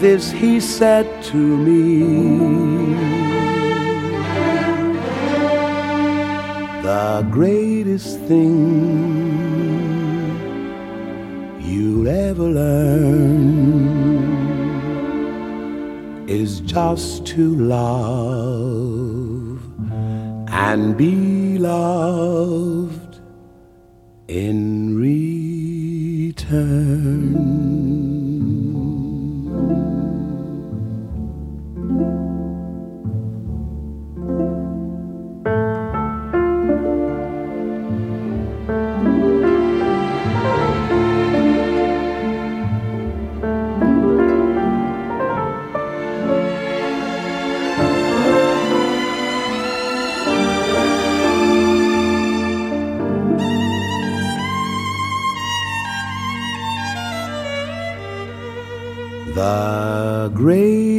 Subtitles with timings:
[0.00, 2.94] this he said to me
[6.82, 8.58] The greatest thing
[11.60, 13.78] you'll ever learn
[16.28, 18.28] is just to love
[20.48, 23.20] and be loved
[24.28, 24.96] in
[26.36, 27.57] return.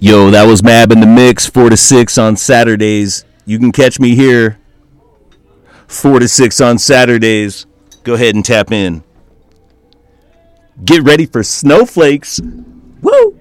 [0.00, 3.24] Yo, that was Mab in the mix, four to six on Saturdays.
[3.46, 4.58] You can catch me here,
[5.88, 7.66] four to six on Saturdays.
[8.04, 9.02] Go ahead and tap in.
[10.84, 12.40] Get ready for snowflakes.
[13.02, 13.37] Woo!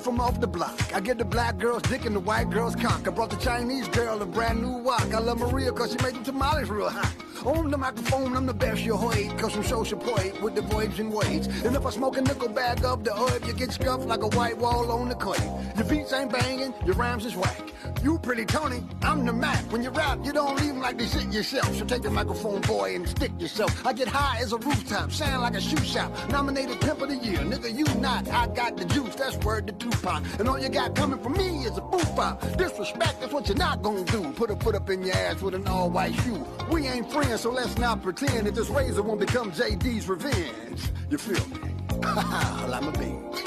[0.00, 0.94] From off the block.
[0.94, 3.06] I get the black girls dick and the white girls cock.
[3.06, 5.12] I brought the Chinese girl a brand new wok.
[5.14, 7.14] I love Maria cause she made tamales real hot.
[7.44, 10.98] On the microphone, I'm the best you heard cause I'm social poet with the voids
[10.98, 11.46] and weights.
[11.64, 14.28] And if I smoke a nickel bag of the herb, you get scuffed like a
[14.28, 15.38] white wall on the clay.
[15.76, 17.72] Your beats ain't banging, your rhymes is whack.
[18.02, 19.64] You pretty Tony, I'm the Mac.
[19.72, 21.74] When you rap, you don't 'em like they sit yourself.
[21.76, 23.86] So take the microphone, boy, and stick yourself.
[23.86, 26.12] I get high as a rooftop, sound like a shoe shop.
[26.30, 28.28] Nominated pimp of the year, nigga, you not.
[28.28, 30.22] I got the juice, that's word to Tupac.
[30.38, 32.40] And all you got coming from me is a boof out.
[32.58, 34.32] Disrespect, that's what you're not gonna do.
[34.32, 36.46] Put a foot up in your ass with an all white shoe.
[36.70, 40.82] We ain't friends, so let's not pretend that this razor won't become JD's revenge.
[41.10, 41.74] You feel me?
[42.02, 43.44] well, I'm a bitch.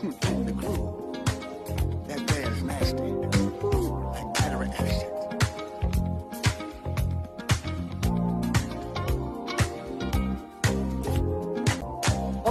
[0.46, 1.12] the crew.
[2.06, 3.19] That band's nasty.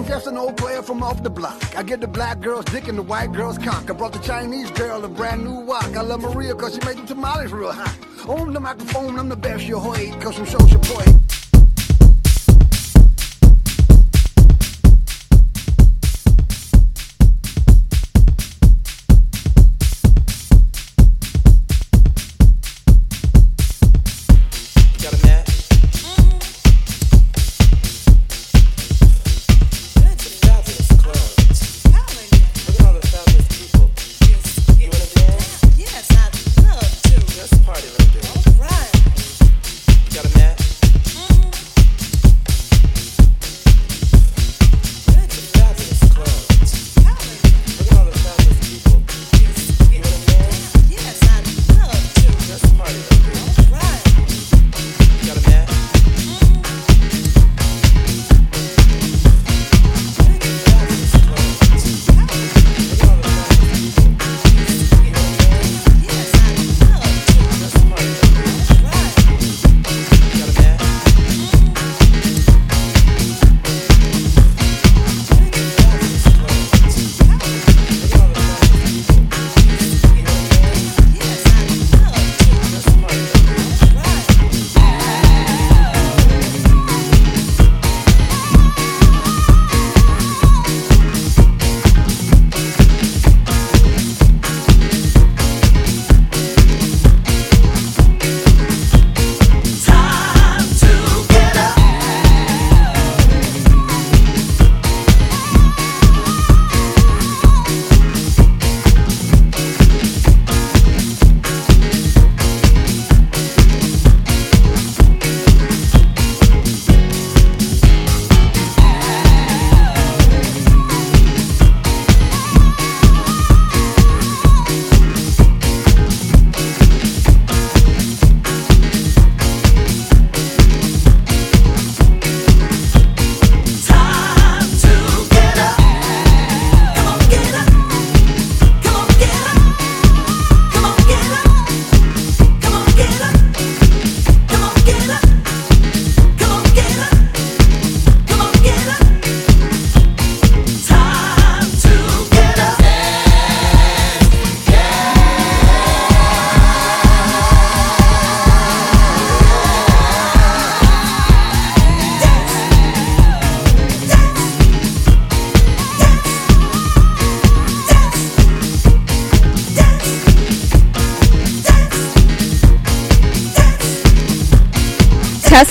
[0.09, 1.77] Just an old player from off the block.
[1.77, 3.87] I get the black girls dick and the white girls cock.
[3.91, 5.95] I brought the Chinese girl a brand new wok.
[5.95, 7.95] I love Maria cause she made the tamales real hot.
[8.27, 11.38] On the microphone, I'm the best you heard cause I'm social poet.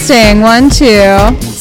[0.08, 0.40] Testing.
[0.40, 1.57] One, two.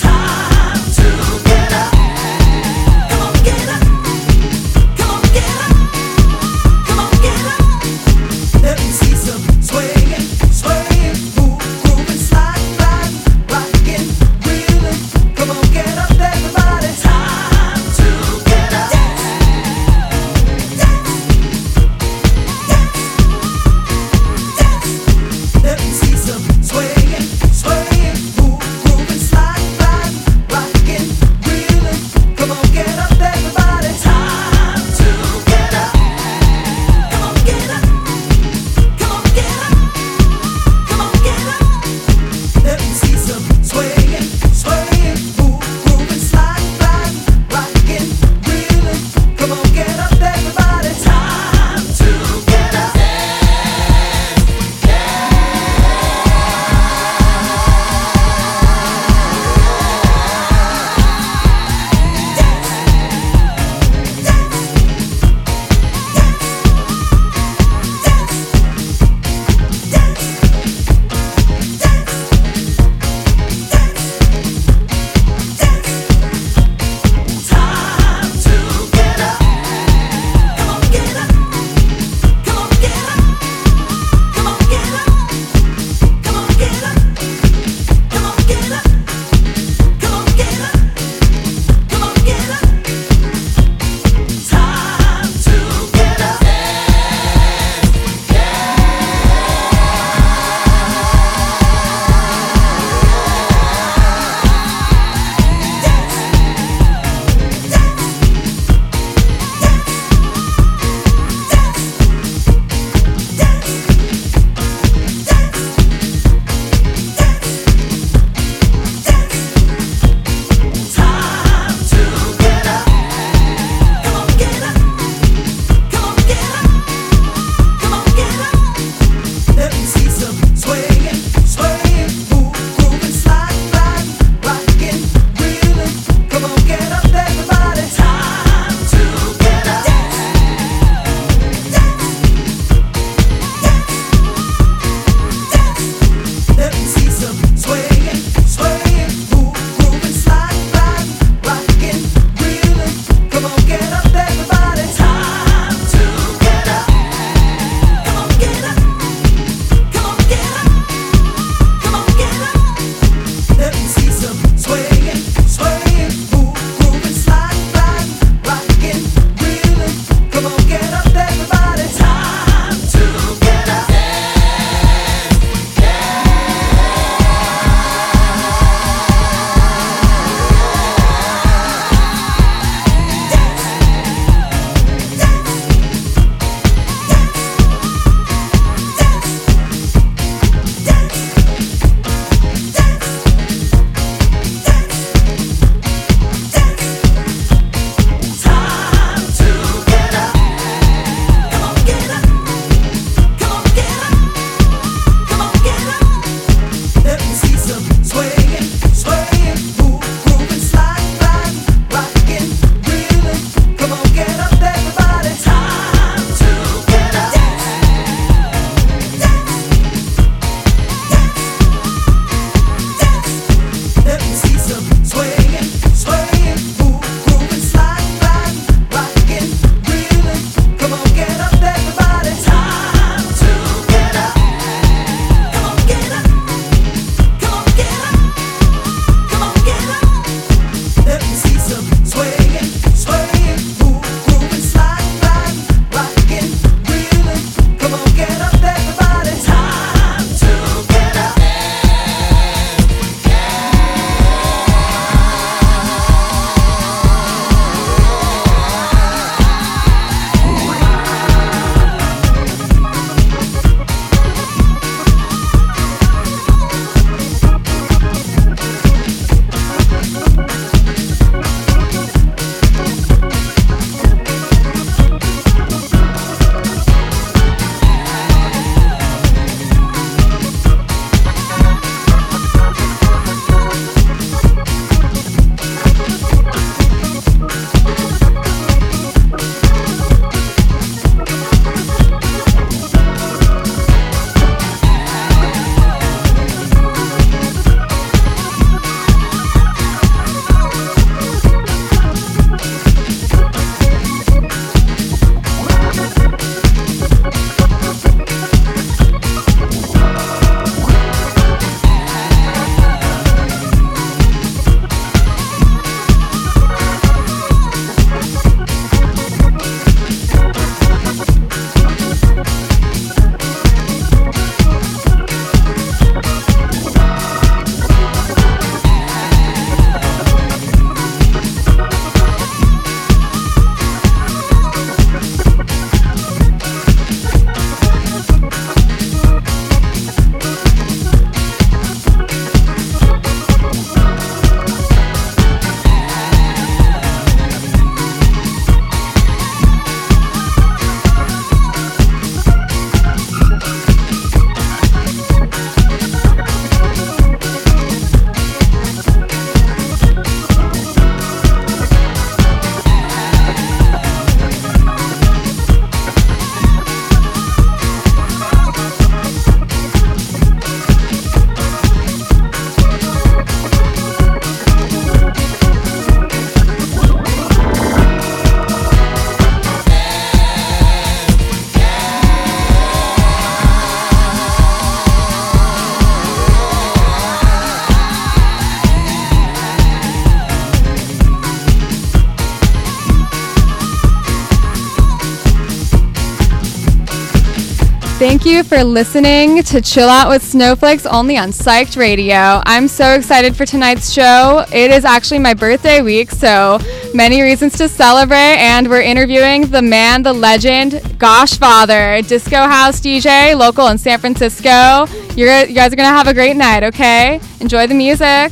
[398.37, 402.61] Thank you for listening to Chill Out with Snoflakes only on Psyched Radio.
[402.67, 404.63] I'm so excited for tonight's show.
[404.71, 406.77] It is actually my birthday week, so
[407.15, 408.57] many reasons to celebrate.
[408.59, 415.07] And we're interviewing the man, the legend, Goshfather, disco house DJ, local in San Francisco.
[415.35, 417.41] You're, you guys are going to have a great night, okay?
[417.59, 418.51] Enjoy the music.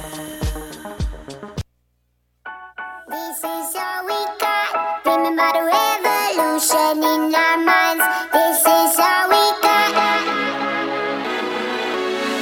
[5.35, 8.05] The revolution in our minds.
[8.33, 9.91] This is all we got.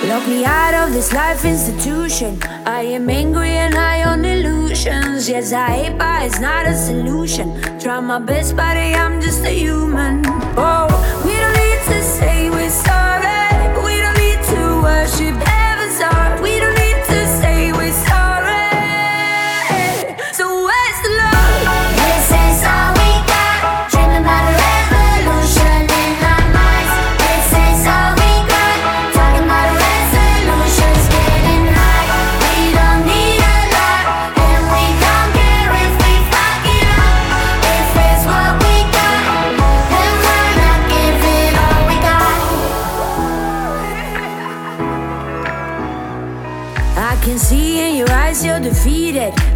[0.10, 2.41] Lock me out of this life institution.
[2.65, 5.29] I am angry and high on illusions.
[5.29, 7.48] Yes, I hate, but it's not a solution.
[7.79, 10.24] Try my best, but I'm just a human.
[10.58, 10.88] Oh,
[11.25, 13.08] we don't need to say we're sorry.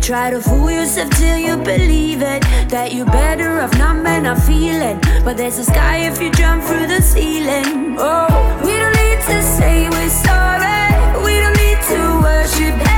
[0.04, 2.44] Try to fool yourself till you believe it.
[2.68, 5.00] That you're better off not men not feeling.
[5.24, 7.96] But there's a sky if you jump through the ceiling.
[7.98, 8.28] Oh,
[8.66, 11.24] we don't need to say we're sorry.
[11.24, 12.93] We don't need to worship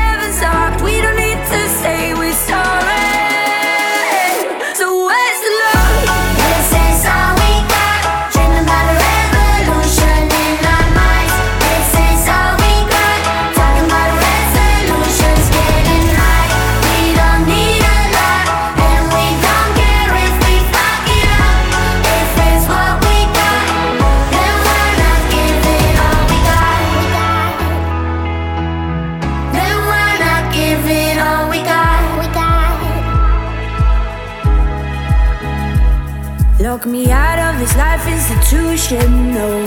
[38.86, 39.66] Institution, no.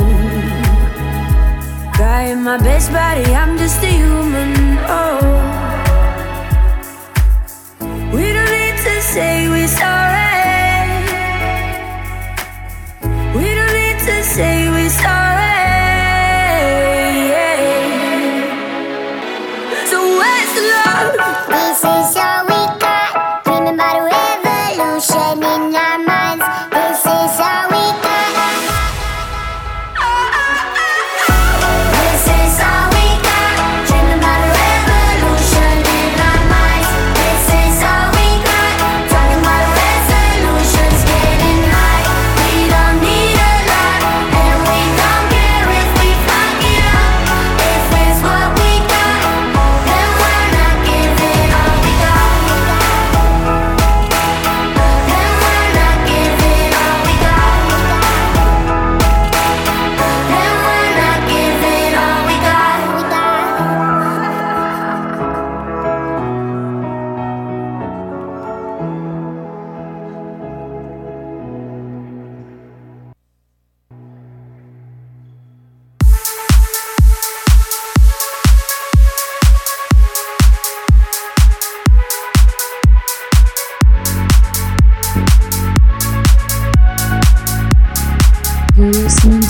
[1.95, 4.79] Trying my best, buddy, I'm just a human.
[4.87, 5.19] Oh,
[8.15, 9.48] we don't need to say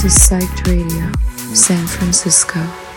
[0.08, 1.12] to Psyched Radio,
[1.54, 2.87] San Francisco.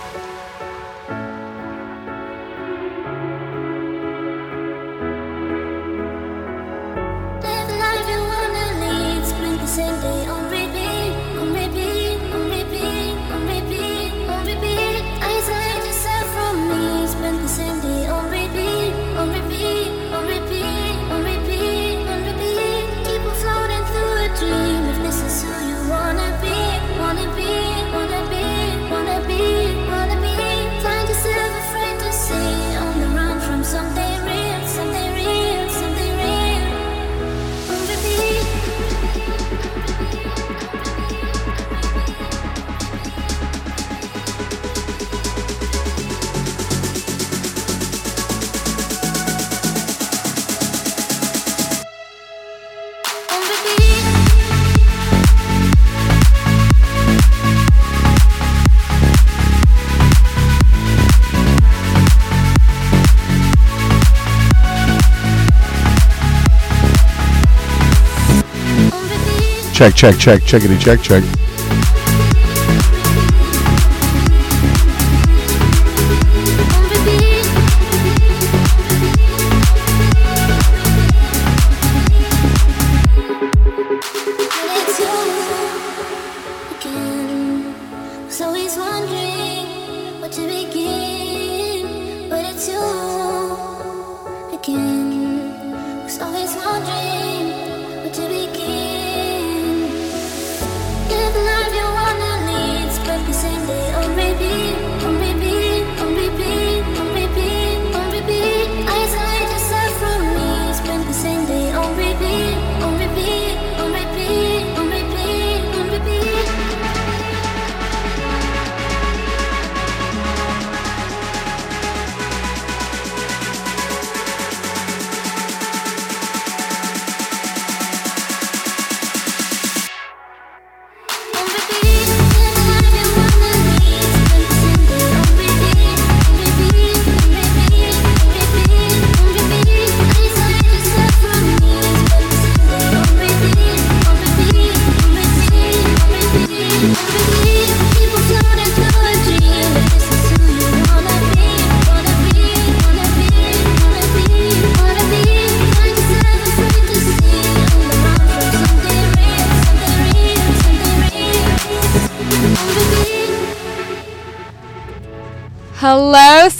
[69.82, 71.41] Check, check, check, checkity, check, check.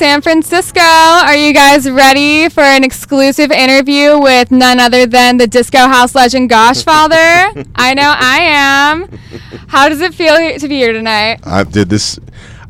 [0.02, 0.80] San Francisco.
[0.82, 6.16] Are you guys ready for an exclusive interview with none other than the disco house
[6.16, 7.68] legend Goshfather?
[7.76, 9.20] I know I am.
[9.68, 11.42] How does it feel to be here tonight?
[11.46, 12.20] Uh, I did this.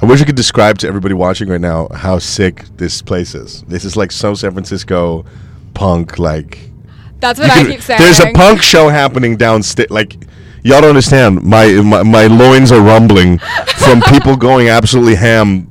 [0.02, 3.62] I wish I could describe to everybody watching right now how sick this place is.
[3.62, 5.24] This is like so San Francisco
[5.74, 6.20] punk.
[6.20, 6.70] Like
[7.22, 8.02] That's what I can- keep saying.
[8.02, 9.90] There's a punk show happening downstairs.
[9.90, 10.18] Like
[10.64, 11.44] y'all don't understand.
[11.44, 13.38] My, my my loins are rumbling
[13.78, 15.70] from people going absolutely ham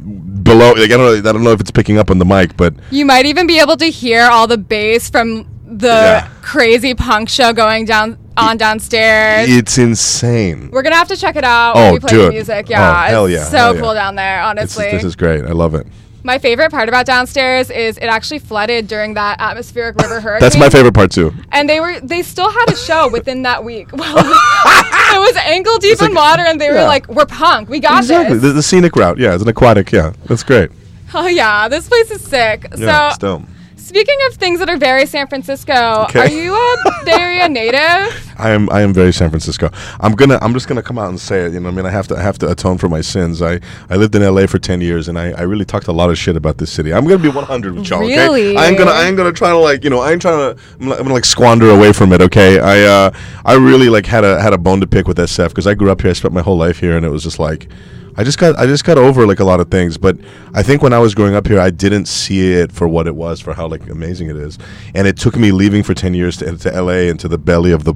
[0.52, 0.72] below.
[0.72, 1.30] Like I don't know.
[1.30, 3.58] I don't know if it's picking up on the mic, but You might even be
[3.60, 6.28] able to hear all the bass from the Yeah.
[6.42, 9.48] crazy punk show going down on downstairs.
[9.48, 10.70] It's insane.
[10.72, 12.32] We're gonna have to check it out Oh, when we play do the it.
[12.32, 12.66] music.
[12.68, 13.80] Oh, Yeah, it's yeah, so hell yeah.
[13.80, 14.40] cool down there.
[14.42, 15.44] Honestly, this is great.
[15.44, 15.86] I love it.
[16.22, 20.40] My favorite part about downstairs is it actually flooded during that atmospheric river hurricane.
[20.46, 21.32] That's my favorite part too.
[21.52, 23.92] And they were they still had a show within that week.
[23.92, 27.68] Well, it was ankle deep in water, and they were like, "We're punk.
[27.68, 28.34] We got Exactly.
[28.34, 29.18] this." The, the scenic route.
[29.18, 29.92] Yeah, it's an aquatic.
[29.92, 30.70] Yeah, that's great.
[31.14, 32.66] Oh yeah, this place is sick.
[32.76, 33.42] Yeah, so still.
[33.90, 36.20] Speaking of things that are very San Francisco, Okay.
[36.20, 38.32] are you a Bay Area native?
[38.38, 39.68] I am I am very San Francisco.
[39.98, 41.54] I'm gonna I'm just gonna come out and say it.
[41.54, 43.42] You know, I mean, I have to I have to atone for my sins.
[43.42, 43.58] I,
[43.90, 44.46] I lived in L.A.
[44.46, 46.94] for ten years, and I, I really talked a lot of shit about this city.
[46.94, 47.98] I'm gonna be 100 with y'all.
[47.98, 48.50] Really?
[48.50, 50.54] Okay, I ain't gonna I ain't gonna try to like you know I ain't trying
[50.54, 52.20] to I'm, I'm gonna like squander away from it.
[52.22, 53.10] Okay, I uh
[53.44, 55.90] I really like had a had a bone to pick with SF because I grew
[55.90, 56.10] up here.
[56.10, 57.68] I spent my whole life here, and it was just like.
[58.16, 60.18] I just got I just got over like a lot of things, but
[60.54, 63.14] I think when I was growing up here, I didn't see it for what it
[63.14, 64.58] was, for how like amazing it is,
[64.94, 67.08] and it took me leaving for ten years to, to L.A.
[67.08, 67.94] into the belly of the.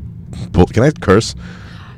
[0.51, 1.35] bull- Can I curse?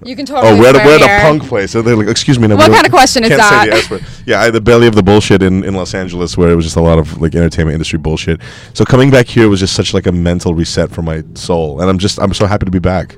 [0.05, 0.53] You can totally.
[0.53, 1.73] Oh, we're at, a, we're at a punk place.
[1.73, 2.47] So they're like, excuse me.
[2.47, 3.67] no, What kind of question is that?
[3.89, 6.65] the Yeah, I, the belly of the bullshit in, in Los Angeles, where it was
[6.65, 8.41] just a lot of like entertainment industry bullshit.
[8.73, 11.91] So coming back here was just such like a mental reset for my soul, and
[11.91, 13.17] I'm just I'm so happy to be back.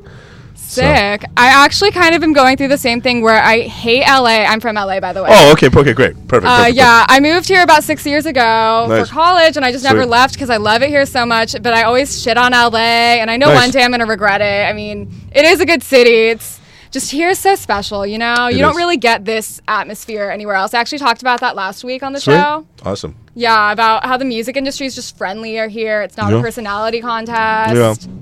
[0.68, 1.24] Sick.
[1.36, 4.44] I actually kind of am going through the same thing where I hate LA.
[4.44, 5.30] I'm from LA, by the way.
[5.32, 6.46] Oh, okay, okay, great, perfect.
[6.46, 9.08] Uh, perfect, yeah, I moved here about six years ago Nice.
[9.08, 11.52] for college, and I just never left because I love it here so much.
[11.62, 13.62] But I always shit on LA, and I know Nice.
[13.62, 14.68] one day I'm gonna regret it.
[14.68, 16.28] I mean, it is a good city.
[16.28, 18.48] It's just here is so special, you know.
[18.48, 18.76] You don't is.
[18.76, 20.74] really get this atmosphere anywhere else.
[20.74, 22.34] I actually talked about that last week on the Sweet.
[22.34, 22.66] show.
[22.84, 23.14] Awesome.
[23.34, 26.02] Yeah, about how the music industry is just friendlier here.
[26.02, 26.38] It's not Yeah.
[26.38, 28.06] a personality contest.
[28.06, 28.12] Yeah.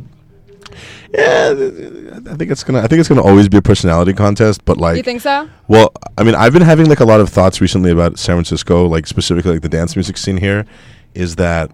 [1.14, 1.54] Yeah,
[2.30, 2.80] I think it's gonna.
[2.80, 4.96] I think it's gonna always be a personality contest, but like.
[4.96, 5.48] you think so?
[5.68, 8.86] Well, I mean, I've been having like a lot of thoughts recently about San Francisco,
[8.86, 10.66] like specifically like the dance music scene here,
[11.14, 11.70] is that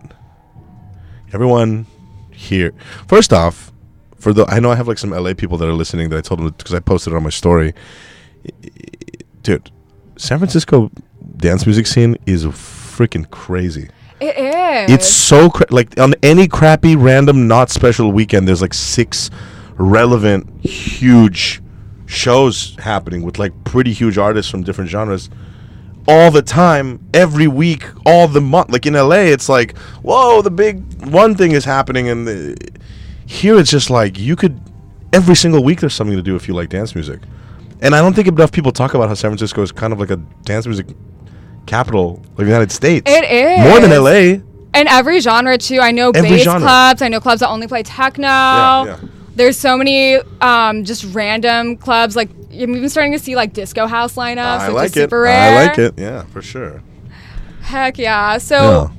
[1.32, 1.86] everyone
[2.30, 2.72] here.
[3.08, 3.72] First off,
[4.18, 6.20] for the I know I have like some LA people that are listening that I
[6.20, 7.74] told them because I posted it on my story.
[9.42, 9.70] Dude,
[10.16, 10.90] San Francisco
[11.36, 13.88] dance music scene is freaking crazy.
[14.22, 14.36] It
[14.88, 14.94] is.
[14.94, 19.30] It's so cra- like on any crappy random not special weekend there's like six
[19.76, 21.60] relevant huge
[22.06, 25.28] shows happening with like pretty huge artists from different genres
[26.06, 30.50] all the time every week all the month like in LA it's like whoa the
[30.50, 32.56] big one thing is happening and the,
[33.26, 34.60] here it's just like you could
[35.12, 37.20] every single week there's something to do if you like dance music
[37.80, 40.10] and I don't think enough people talk about how San Francisco is kind of like
[40.10, 40.86] a dance music
[41.66, 44.42] capital of the United States It is more than LA
[44.74, 45.80] And every genre too.
[45.80, 46.60] I know Every bass genre.
[46.60, 47.02] clubs.
[47.02, 48.26] I know clubs that only play techno.
[48.28, 48.98] yeah.
[49.34, 52.14] There's so many um, just random clubs.
[52.16, 55.00] Like I'm even starting to see like disco house lineups, I which like is it.
[55.04, 55.58] super rare.
[55.60, 55.94] I like it.
[55.98, 56.82] Yeah, for sure.
[57.62, 58.36] Heck yeah.
[58.38, 58.90] So,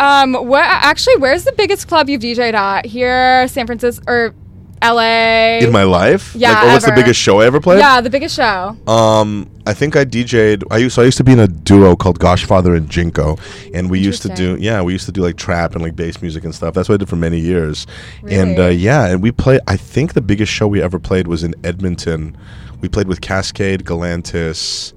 [0.00, 1.16] um, what actually?
[1.16, 2.86] Where's the biggest club you've DJ'd at?
[2.86, 4.34] Here, San Francisco or
[4.80, 5.60] L.A.
[5.62, 7.78] In my life, Yeah, Like, oh, what's the biggest show I ever played?
[7.78, 8.76] Yeah, the biggest show.
[8.86, 10.64] Um, I think I DJ'd.
[10.70, 10.94] I used.
[10.96, 13.38] So I used to be in a duo called Goshfather and Jinco,
[13.72, 14.56] and we used to do.
[14.58, 16.74] Yeah, we used to do like trap and like bass music and stuff.
[16.74, 17.86] That's what I did for many years.
[18.28, 19.60] And uh, yeah, and we played.
[19.68, 22.36] I think the biggest show we ever played was in Edmonton.
[22.80, 24.92] We played with Kaskade, Galantis,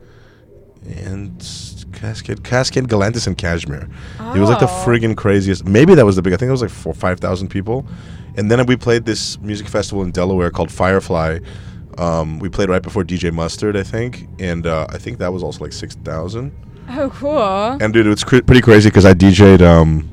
[0.83, 3.87] and Kaskade, Kaskade, Galantis, and Cashmere.
[4.35, 4.83] It was like the Oh.
[4.85, 5.65] friggin' craziest.
[5.65, 6.33] Maybe that was the big.
[6.33, 7.85] I think it was like four, five thousand people.
[8.37, 11.39] And then we played this music festival in Delaware called Firefly.
[11.97, 15.43] Um, we played right before DJ Mustard, I think, and uh, I think that was
[15.43, 16.51] also like six thousand.
[16.89, 17.77] Oh, cool.
[17.81, 20.09] And dude, it's cr- pretty crazy because I DJ'd um,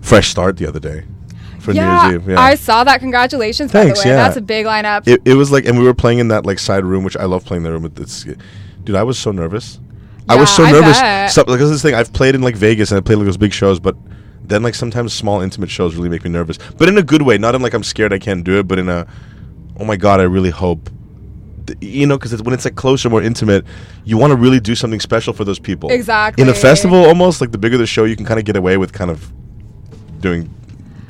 [0.00, 1.04] Fresh Start the other day
[1.60, 2.28] for New Year's Eve.
[2.30, 3.00] Yeah, I saw that.
[3.00, 4.14] Congratulations, Thanks, by the way.
[4.14, 4.24] yeah.
[4.24, 5.06] That's a big lineup.
[5.06, 7.24] it, it was like, and we were playing in that like side room, which I
[7.24, 7.82] love playing the room.
[7.82, 8.24] With this,
[8.84, 9.78] dude, I was so nervous.
[10.28, 11.34] I was so I nervous.
[11.34, 11.94] So, like, this thing.
[11.94, 13.96] I've played in like Vegas and I played like those big shows, but
[14.42, 16.58] then like sometimes small intimate shows really make me nervous.
[16.76, 18.78] But in a good way, not in like I'm scared I can't do it, but
[18.78, 19.06] in a,
[19.78, 20.90] oh my god, I really hope.
[21.80, 23.64] You know, because when it's like closer, more intimate,
[24.04, 25.90] you want to really do something special for those people.
[25.90, 26.42] Exactly.
[26.42, 28.78] In a festival, almost like the bigger the show, you can kind of get away
[28.78, 29.30] with kind of
[30.20, 30.52] doing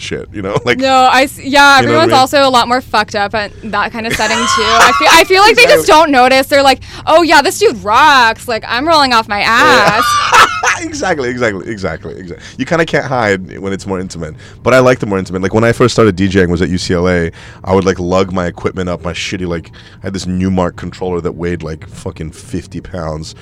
[0.00, 0.32] shit.
[0.32, 1.76] You know, like no, I yeah.
[1.76, 2.18] What I Everyone's mean?
[2.18, 4.62] also a lot more fucked up at that kind of setting too.
[4.62, 6.46] I feel I feel like they just don't notice.
[6.46, 8.48] They're like, oh yeah, this dude rocks.
[8.48, 10.04] Like I'm rolling off my ass.
[10.80, 12.46] exactly, exactly, exactly, exactly.
[12.58, 14.34] You kind of can't hide when it's more intimate.
[14.62, 15.42] But I like the more intimate.
[15.42, 17.32] Like when I first started DJing was at UCLA,
[17.64, 21.20] I would like lug my equipment up, my shitty like I had this Numark controller
[21.20, 23.34] that weighed like fucking fifty pounds.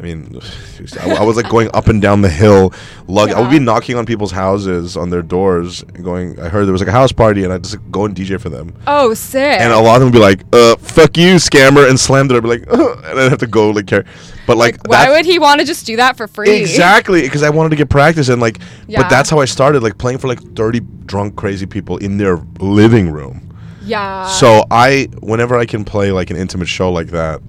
[0.00, 0.40] I mean,
[1.00, 2.72] I, I was like going up and down the hill.
[3.06, 3.30] Lug.
[3.30, 6.40] I would be knocking on people's houses on their doors, going.
[6.40, 8.40] I heard there was like a house party, and I just like, go and DJ
[8.40, 8.74] for them.
[8.86, 9.60] Oh, sick.
[9.60, 12.40] And a lot of them would be like, "Uh, fuck you, scammer," and slam the
[12.40, 12.52] door.
[12.52, 14.04] I'd be like, and I'd have to go like care.
[14.46, 16.50] But like, Why would he want to just do that for free?
[16.50, 18.58] Exactly, because I wanted to get practice and like,
[18.88, 19.02] Yeah.
[19.02, 22.36] but that's how I started, like playing for like thirty drunk, crazy people in their
[22.58, 23.54] living room.
[23.82, 24.28] Yeah.
[24.28, 27.40] So I, whenever I can play like an intimate show like that,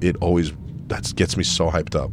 [0.00, 0.52] it always
[0.88, 2.10] that gets me so hyped up.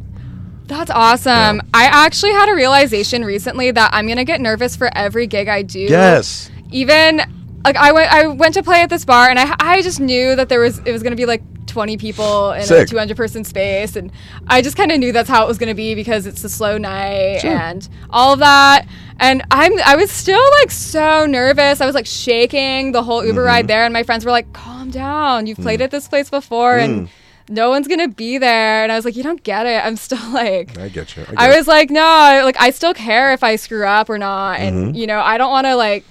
[0.66, 1.62] That's awesome.
[1.72, 5.62] I actually had a realization recently that I'm gonna get nervous for every gig I
[5.62, 5.78] do.
[5.80, 6.50] Yes.
[6.72, 7.20] Even
[7.64, 10.34] like I went, I went to play at this bar, and I, I just knew
[10.36, 12.86] that there was, it was gonna be like 20 people in Sick.
[12.86, 14.10] a 200 person space, and
[14.48, 16.78] I just kind of knew that's how it was gonna be because it's a slow
[16.78, 17.50] night Sure.
[17.52, 18.86] and all of that.
[19.18, 21.80] And I'm, I was still like so nervous.
[21.80, 23.46] I was like shaking the whole Uber Mm-hmm.
[23.46, 25.46] ride there, and my friends were like, "Calm down.
[25.46, 27.08] You've played at this place before, and."
[27.48, 30.18] No one's gonna be there, and I was like, "You don't get it." I'm still
[30.32, 31.24] like, I get you.
[31.36, 34.58] I, I was like, no, like I still care if I screw up or not,
[34.60, 34.96] and Mhm.
[34.98, 36.04] you know, I don't want to like,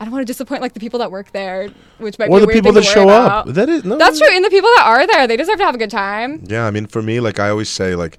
[0.00, 2.40] I don't want to disappoint like the people that work there, which might Or be
[2.40, 3.44] the weird people that show worry up.
[3.46, 3.54] about.
[3.54, 4.26] That is- no, That's no.
[4.26, 6.42] true, and the people that are there, they deserve to have a good time.
[6.48, 8.18] Yeah, I mean, for me, like I always say, like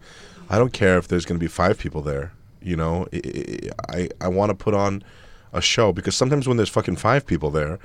[0.49, 2.33] I don't care if there's going to be five people there.
[2.61, 5.03] You know, I I, I want to put on
[5.51, 7.79] a show because sometimes when there's fucking five people there,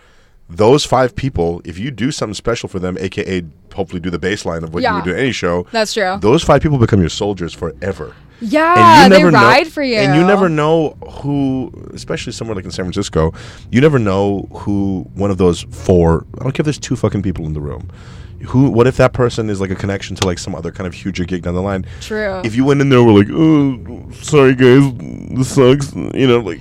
[0.48, 4.62] those five people, if you do something special for them, aka hopefully do the baseline
[4.64, 6.18] of what you would do in any show, That's true.
[6.20, 8.14] Those five people become your soldiers forever.
[8.40, 10.90] Yeah, they know- ride for you, and you never know
[11.22, 13.32] who, especially somewhere like in San Francisco,
[13.70, 16.24] you never know who one of those four.
[16.38, 17.90] I don't care if there's two fucking people in the room.
[18.46, 18.70] Who?
[18.70, 21.24] What if that person is like a connection to like some other kind of huger
[21.24, 21.84] gig down the line?
[22.00, 22.40] True.
[22.44, 24.92] If you went in there, were like, oh, sorry guys,
[25.36, 25.92] this sucks.
[26.14, 26.60] You know, like,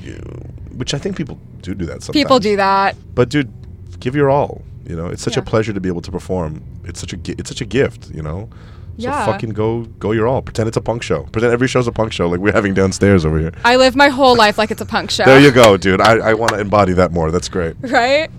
[0.74, 2.02] which I think people do do that.
[2.02, 2.24] Sometimes.
[2.24, 2.96] People do that.
[3.14, 3.54] But dude,
[4.00, 4.64] give your all.
[4.86, 6.64] You know, it's such a pleasure to be able to perform.
[6.86, 8.10] It's such a it's such a gift.
[8.14, 8.50] You know.
[9.00, 9.26] So Yeah.
[9.28, 10.42] fucking go go your all.
[10.42, 11.24] Pretend it's a punk show.
[11.32, 13.52] Pretend every show's a punk show like we're having downstairs over here.
[13.64, 15.24] I live my whole life like it's a punk show.
[15.26, 16.02] There you go, dude.
[16.02, 17.30] I, I want to embody that more.
[17.30, 17.76] That's great.
[17.82, 18.30] Right?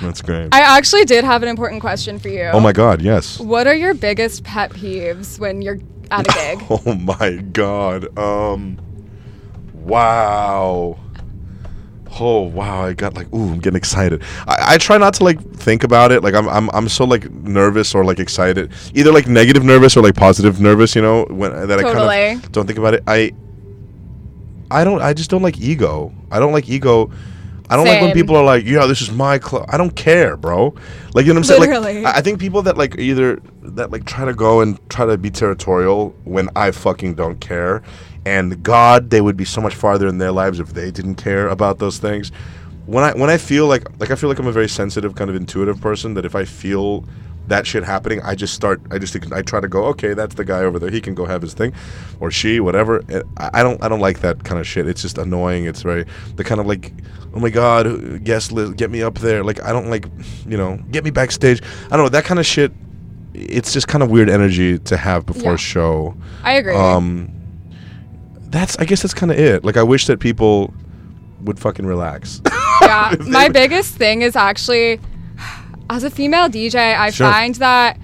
[0.00, 0.54] That's great.
[0.54, 2.44] I actually did have an important question for you.
[2.44, 3.38] oh my god, yes.
[3.38, 6.64] What are your biggest pet peeves when you're at a gig?
[6.70, 8.16] Oh my god.
[8.18, 8.78] Um
[9.74, 10.98] Wow.
[12.18, 14.22] Oh wow, I got like ooh, I'm getting excited.
[14.46, 16.22] I, I try not to like think about it.
[16.22, 18.72] Like I'm I'm I'm so like nervous or like excited.
[18.94, 22.52] Either like negative nervous or like positive nervous, you know, when that I kind of
[22.52, 23.02] don't think about it.
[23.06, 23.32] I
[24.70, 26.12] I don't I just don't like ego.
[26.30, 27.10] I don't like ego.
[27.68, 30.36] I don't like when people are like, "Yeah, this is my club." I don't care,
[30.36, 30.74] bro.
[31.14, 31.60] Like you know what I'm saying?
[31.62, 32.02] Literally.
[32.02, 35.04] Like I I think people that like either that like try to go and try
[35.04, 37.82] to be territorial when I fucking don't care,
[38.26, 41.46] and God, they would be so much farther in their lives if they didn't care
[41.48, 42.32] about those things.
[42.86, 45.30] When I when I feel like like I feel like I'm a very sensitive kind
[45.30, 47.04] of intuitive person that if I feel
[47.46, 48.80] that shit happening, I just start.
[48.90, 49.84] I just I try to go.
[49.86, 50.90] Okay, that's the guy over there.
[50.90, 51.72] He can go have his thing,
[52.18, 53.02] or she, whatever.
[53.36, 53.80] I don't.
[53.82, 54.88] I don't like that kind of shit.
[54.88, 55.64] It's just annoying.
[55.66, 56.92] It's very the kind of like,
[57.34, 59.44] oh my god, guest list, get me up there.
[59.44, 60.06] Like I don't like,
[60.48, 61.62] you know, get me backstage.
[61.86, 62.72] I don't know that kind of shit.
[63.34, 65.54] It's just kind of weird energy to have before Yeah.
[65.54, 66.16] a show.
[66.42, 66.74] I agree.
[66.74, 67.30] Um,
[68.56, 68.76] that's.
[68.78, 69.64] I guess that's kind of it.
[69.64, 70.72] Like I wish that people
[71.42, 72.40] would fucking relax.
[72.82, 74.98] yeah, my biggest thing is actually,
[75.90, 77.30] as a female DJ, I Sure.
[77.30, 77.98] find that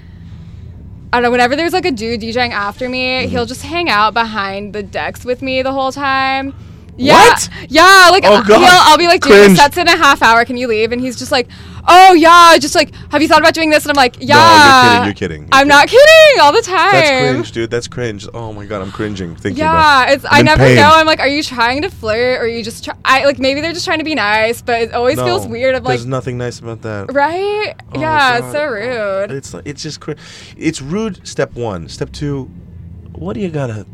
[1.12, 1.30] I don't know.
[1.30, 3.30] Whenever there's like a dude DJing after me, Mm-hmm.
[3.30, 6.54] he'll just hang out behind the decks with me the whole time.
[6.96, 7.48] Yeah, What?
[7.68, 8.08] yeah.
[8.10, 9.50] Like Oh, I'll be like, dude, Cringe.
[9.52, 10.44] the set's in a half hour.
[10.44, 10.92] Can you leave?
[10.92, 11.48] And he's just like,
[11.88, 13.84] oh yeah, just like, have you thought about doing this?
[13.84, 14.36] And I'm like, yeah.
[14.36, 16.40] No, you're kidding, you're kidding, you're I'm not kidding.
[16.40, 16.92] All the time.
[16.92, 17.70] That's cringe, dude.
[17.70, 18.28] That's cringe.
[18.32, 19.58] Oh my god, I'm cringing thinking.
[19.58, 20.24] Yeah, it's.
[20.24, 20.76] I'm I never pain.
[20.76, 20.90] know.
[20.92, 22.84] I'm like, are you trying to flirt, or are you just?
[22.84, 25.50] Try- I like maybe they're just trying to be nice, but it always feels No,
[25.52, 25.74] weird.
[25.74, 27.12] Of like, there's nothing nice about that.
[27.12, 27.74] right?
[27.94, 29.30] Oh, yeah, it's so rude.
[29.30, 30.12] It's like, it's just cr-
[30.56, 31.26] it's rude.
[31.26, 31.88] Step one.
[31.88, 32.50] Step two.
[33.12, 33.86] What do you gotta?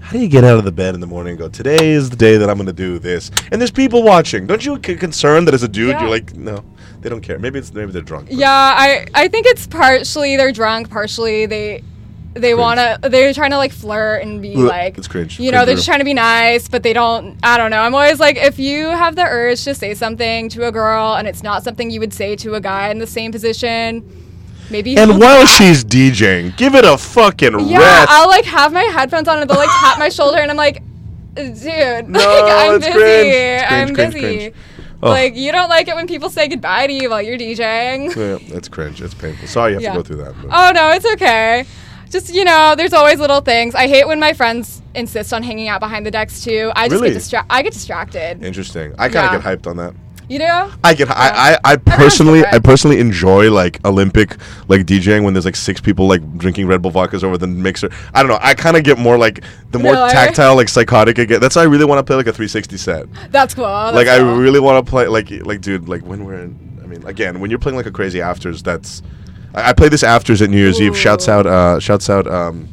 [0.00, 1.48] How do you get out of the bed in the morning and go?
[1.50, 3.30] Today is the day that I'm gonna do this.
[3.52, 4.46] And there's people watching.
[4.46, 6.00] Don't you get concerned that as a dude Yeah.
[6.00, 6.64] you're like, no,
[7.02, 7.38] they don't care.
[7.38, 8.28] Maybe it's maybe they're drunk.
[8.30, 11.82] Yeah, I I think it's partially they're drunk, partially they
[12.34, 15.40] they wanna they're trying to like flirt and be Ugh, like it's cringe.
[15.40, 17.36] You know, Cringe they're just trying to be nice, but they don't.
[17.42, 17.80] I don't know.
[17.80, 21.26] I'm always like, if you have the urge to say something to a girl and
[21.26, 24.04] it's not something you would say to a guy in the same position,
[24.70, 24.96] maybe.
[24.96, 28.10] And while she's DJing, give it a fucking Yeah, rest.
[28.12, 30.82] I'll like have my headphones on and they'll like tap my shoulder and I'm like,
[31.34, 31.56] dude,
[32.08, 32.92] No, like, I'm busy.
[32.92, 33.32] cringe.
[33.32, 34.54] Cringe, I'm cringe, busy.
[35.02, 35.08] Oh.
[35.10, 38.14] Like you don't like it when people say goodbye to you while you're DJing.
[38.14, 39.00] yeah, it's cringe.
[39.00, 39.48] It's painful.
[39.48, 39.92] Sorry you have Yeah.
[39.92, 40.34] to go through that.
[40.42, 41.64] but- Oh no, it's okay.
[42.10, 43.74] Just you know, there's always little things.
[43.74, 46.72] I hate when my friends insist on hanging out behind the decks too.
[46.74, 47.08] I just Really?
[47.12, 47.52] get distracted.
[47.54, 48.42] I get distracted.
[48.44, 48.92] Interesting.
[48.98, 49.52] I kind of Yeah.
[49.54, 49.94] get hyped on that.
[50.30, 50.44] You do?
[50.84, 51.10] I get.
[51.10, 51.72] I, I.
[51.72, 52.44] I personally.
[52.46, 54.36] I personally enjoy like Olympic
[54.68, 57.90] like DJing when there's like six people like drinking Red Bull vodkas over the mixer.
[58.14, 58.38] I don't know.
[58.40, 60.10] I kind of get more like the more Really?
[60.10, 61.40] tactile, like psychotic I get.
[61.40, 63.06] That's why I really want to play like a 360 set.
[63.32, 63.64] That's cool.
[63.64, 66.80] That's like I really want to play like like dude like when we're in.
[66.80, 69.02] I mean, again, when you're playing like a crazy afters, that's.
[69.52, 70.96] I, I played this afters at New Year's Eve.
[70.96, 71.48] Shouts out.
[71.48, 72.28] Uh, shouts out.
[72.28, 72.68] Um,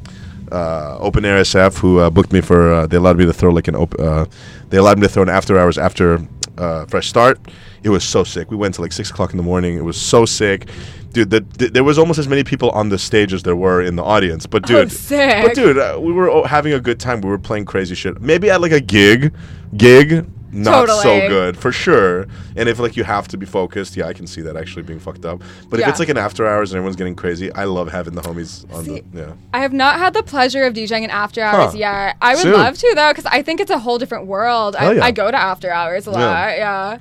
[0.52, 2.72] uh, Open Air SF who uh, booked me for.
[2.72, 3.76] Uh, they allowed me to throw like an.
[3.76, 4.26] Op- uh,
[4.70, 6.20] they allowed me to throw an after hours after
[6.58, 7.40] uh, Fresh Start.
[7.84, 8.50] It was so sick.
[8.52, 9.78] We went to like six o'clock in the morning.
[9.78, 10.68] It was so sick,
[11.14, 11.30] dude.
[11.30, 13.96] The, th- there was almost as many people on the stage as there were in
[13.96, 14.46] the audience.
[14.46, 15.46] But Oh, dude, sick.
[15.46, 17.22] but dude, uh, we were having a good time.
[17.22, 18.22] We were playing crazy shit.
[18.22, 19.34] Maybe at like a gig,
[19.76, 20.26] gig.
[20.58, 22.26] Not so good for sure.
[22.56, 25.00] And if like you have to be focused, yeah, I can see that actually being
[25.00, 25.42] fucked up.
[25.70, 28.22] But if it's like an after hours and everyone's getting crazy, I love having the
[28.22, 29.34] homies on See, the yeah.
[29.54, 31.78] I have not had the pleasure of DJing in after hours Huh.
[31.78, 32.18] yet.
[32.22, 32.54] I would Soon.
[32.54, 34.76] love to though, because I think it's a whole different world.
[34.76, 35.06] I, yeah.
[35.06, 36.58] I go to after hours a lot.
[36.58, 36.98] Yeah.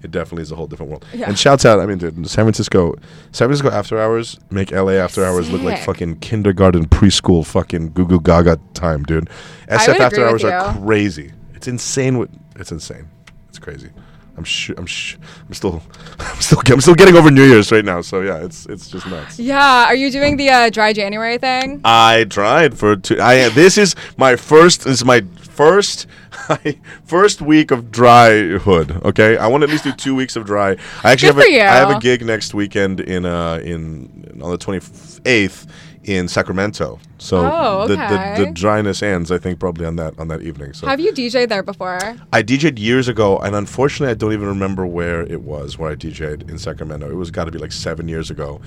[0.00, 1.04] It definitely is a whole different world.
[1.12, 1.26] Yeah.
[1.28, 2.94] And shouts out, I mean, dude, San Francisco,
[3.32, 8.06] San Francisco after hours make LA after hours look like fucking kindergarten, preschool, fucking goo
[8.06, 9.28] goo gaga time, dude.
[9.68, 11.32] SF after hours are crazy.
[11.58, 12.18] It's insane.
[12.18, 13.08] What it's insane.
[13.48, 13.90] It's crazy.
[14.36, 15.16] I'm sh- I'm sh-
[15.48, 15.82] I'm still
[16.20, 18.00] I'm still I'm still getting over New Year's right now.
[18.00, 19.40] So yeah, it's it's just nuts.
[19.40, 19.86] Yeah.
[19.86, 21.80] Are you doing the uh, dry January thing?
[21.84, 23.20] I tried for two.
[23.20, 24.84] I this is my first.
[24.84, 26.06] This is my first
[27.04, 29.04] first week of dry hood.
[29.04, 30.76] Okay, I want to at least do two weeks of dry.
[31.02, 31.60] I actually Good have a.
[31.62, 34.86] I have a gig next weekend in uh in on the twenty
[35.26, 35.66] eighth
[36.04, 36.98] in Sacramento.
[37.18, 39.30] So Oh, the, the the dryness ends.
[39.30, 40.72] I think probably on that on that evening.
[40.72, 41.98] So Have you DJed there before?
[42.32, 45.94] I DJed years ago, and unfortunately, I don't even remember where it was where I
[45.96, 47.10] DJed in Sacramento.
[47.10, 48.60] It was got to be like seven years ago.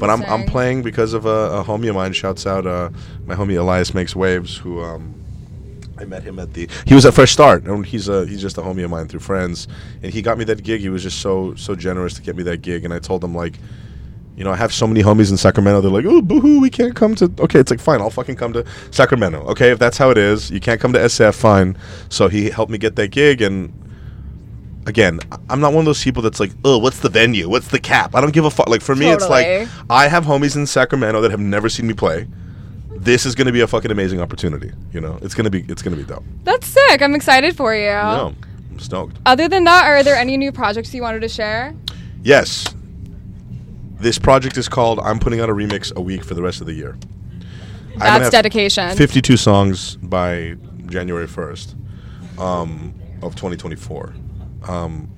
[0.00, 2.12] But I'm I'm playing because of a, a homie of mine.
[2.12, 2.90] Shouts out uh,
[3.26, 5.14] my homie Elias Makes Waves, who um,
[5.98, 6.68] I met him at the.
[6.86, 9.20] He was at Fresh Start, and he's a he's just a homie of mine through
[9.20, 9.68] friends,
[10.02, 10.80] and he got me that gig.
[10.80, 13.34] He was just so so generous to get me that gig, and I told him
[13.34, 13.58] like.
[14.38, 15.80] You know, I have so many homies in Sacramento.
[15.80, 18.00] They're like, "Oh, boohoo, we can't come to." Okay, it's like fine.
[18.00, 19.40] I'll fucking come to Sacramento.
[19.48, 21.34] Okay, if that's how it is, you can't come to SF.
[21.34, 21.76] Fine.
[22.08, 23.72] So he helped me get that gig, and
[24.86, 25.18] again,
[25.50, 27.48] I'm not one of those people that's like, "Oh, what's the venue?
[27.48, 28.68] What's the cap?" I don't give a fuck.
[28.68, 31.94] Like for me, it's like I have homies in Sacramento that have never seen me
[31.94, 32.28] play.
[32.90, 34.70] This is going to be a fucking amazing opportunity.
[34.92, 36.22] You know, it's gonna be it's gonna be dope.
[36.44, 37.02] That's sick.
[37.02, 37.90] I'm excited for you.
[37.90, 38.36] No,
[38.70, 39.16] I'm stoked.
[39.26, 41.74] Other than that, are there any new projects you wanted to share?
[42.22, 42.72] Yes.
[44.00, 46.66] This project is called I'm putting out a remix a week for the rest of
[46.66, 46.96] the year.
[47.94, 48.96] I'm gonna That's have dedication.
[48.96, 51.74] 52 songs by January 1st
[52.38, 54.14] um, of 2024.
[54.68, 55.10] Um,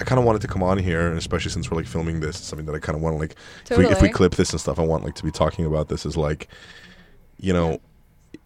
[0.00, 2.36] I kind of wanted to come on here, and especially since we're like filming this,
[2.36, 3.36] it's something that I kind of want to like.
[3.70, 5.88] If, we, if we clip this and stuff, I want like to be talking about
[5.88, 6.48] this is like,
[7.38, 7.80] you know,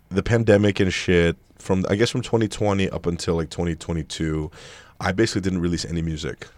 [0.09, 4.51] the pandemic and shit from I guess from 2020 up until like 2022,
[5.01, 6.49] I basically didn't release any music.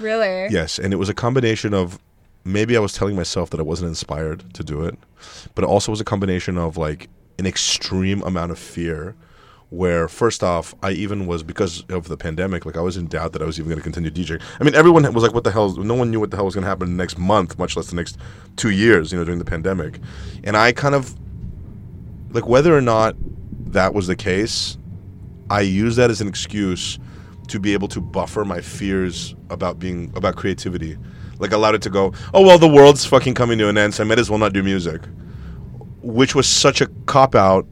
[0.00, 0.48] Really?
[0.50, 1.98] Yes, and it was a combination of
[2.44, 4.98] maybe I was telling myself that I wasn't inspired to do it,
[5.54, 9.16] but it also was a combination of like an extreme amount of fear.
[9.70, 13.32] Where first off, I even was because of the pandemic, like I was in doubt
[13.32, 14.40] that I was even going to continue DJing.
[14.60, 16.54] I mean, everyone was like, "What the hell?" No one knew what the hell was
[16.54, 18.16] going to happen next month, much less the next
[18.54, 19.10] two years.
[19.10, 19.98] You know, during the pandemic,
[20.44, 21.16] and I kind of
[22.30, 23.16] like whether or not
[23.72, 24.78] that was the case,
[25.50, 27.00] I used that as an excuse
[27.48, 30.96] to be able to buffer my fears about being about creativity.
[31.38, 34.04] Like allowed it to go, oh well, the world's fucking coming to an end, so
[34.04, 35.02] I might as well not do music.
[36.02, 37.66] Which was such a cop out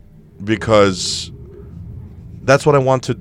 [0.44, 1.30] because
[2.42, 3.14] that's what I want to.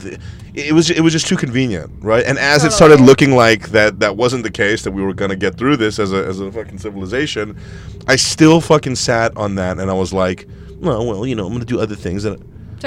[0.00, 0.18] th-
[0.54, 2.24] It was it was just too convenient, right?
[2.26, 5.36] And as it started looking like that that wasn't the case, that we were gonna
[5.36, 7.56] get through this as a as a fucking civilization,
[8.08, 10.48] I still fucking sat on that, and I was like,
[10.80, 12.24] well, well, you know, I'm gonna do other things.
[12.24, 12.36] And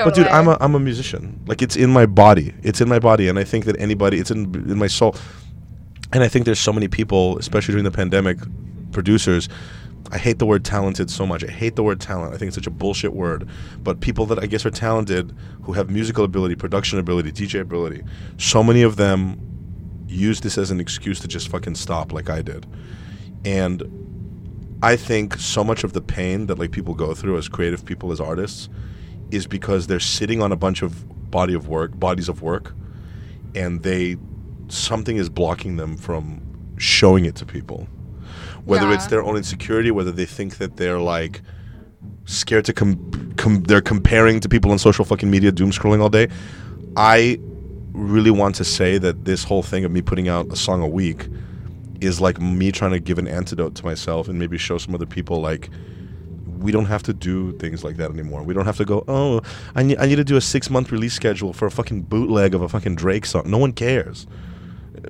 [0.05, 1.39] but dude, I'm a I'm a musician.
[1.47, 2.53] Like it's in my body.
[2.63, 5.15] It's in my body, and I think that anybody, it's in in my soul.
[6.14, 8.38] And I think there's so many people, especially during the pandemic,
[8.91, 9.47] producers.
[10.12, 11.43] I hate the word talented so much.
[11.43, 12.34] I hate the word talent.
[12.34, 13.47] I think it's such a bullshit word.
[13.82, 15.34] But people that I guess are talented,
[15.64, 18.03] who have musical ability, production ability, DJ ability,
[18.38, 19.39] so many of them
[20.07, 22.66] use this as an excuse to just fucking stop, like I did.
[23.45, 23.84] And
[24.84, 28.12] I think so much of the pain that like people go through as creative people,
[28.12, 28.68] as artists,
[29.30, 32.74] is because they're sitting on a bunch of body of work, bodies of work,
[33.55, 34.18] and they
[34.72, 36.41] something is blocking them from
[36.78, 37.88] showing it to people.
[38.65, 41.41] Whether it's their own insecurity, whether they think that they're like
[42.26, 46.09] scared to com- com- they're comparing to people on social fucking media, doom scrolling all
[46.09, 46.28] day.
[46.95, 47.39] I
[47.91, 50.88] really want to say that this whole thing of me putting out a song a
[50.88, 51.28] week
[51.99, 55.05] is like me trying to give an antidote to myself and maybe show some other
[55.05, 55.69] people like
[56.57, 58.43] we don't have to do things like that anymore.
[58.43, 59.41] We don't have to go, oh,
[59.76, 62.53] I need, I need to do a six month release schedule for a fucking bootleg
[62.53, 63.43] of a fucking Drake song.
[63.49, 64.28] No one cares.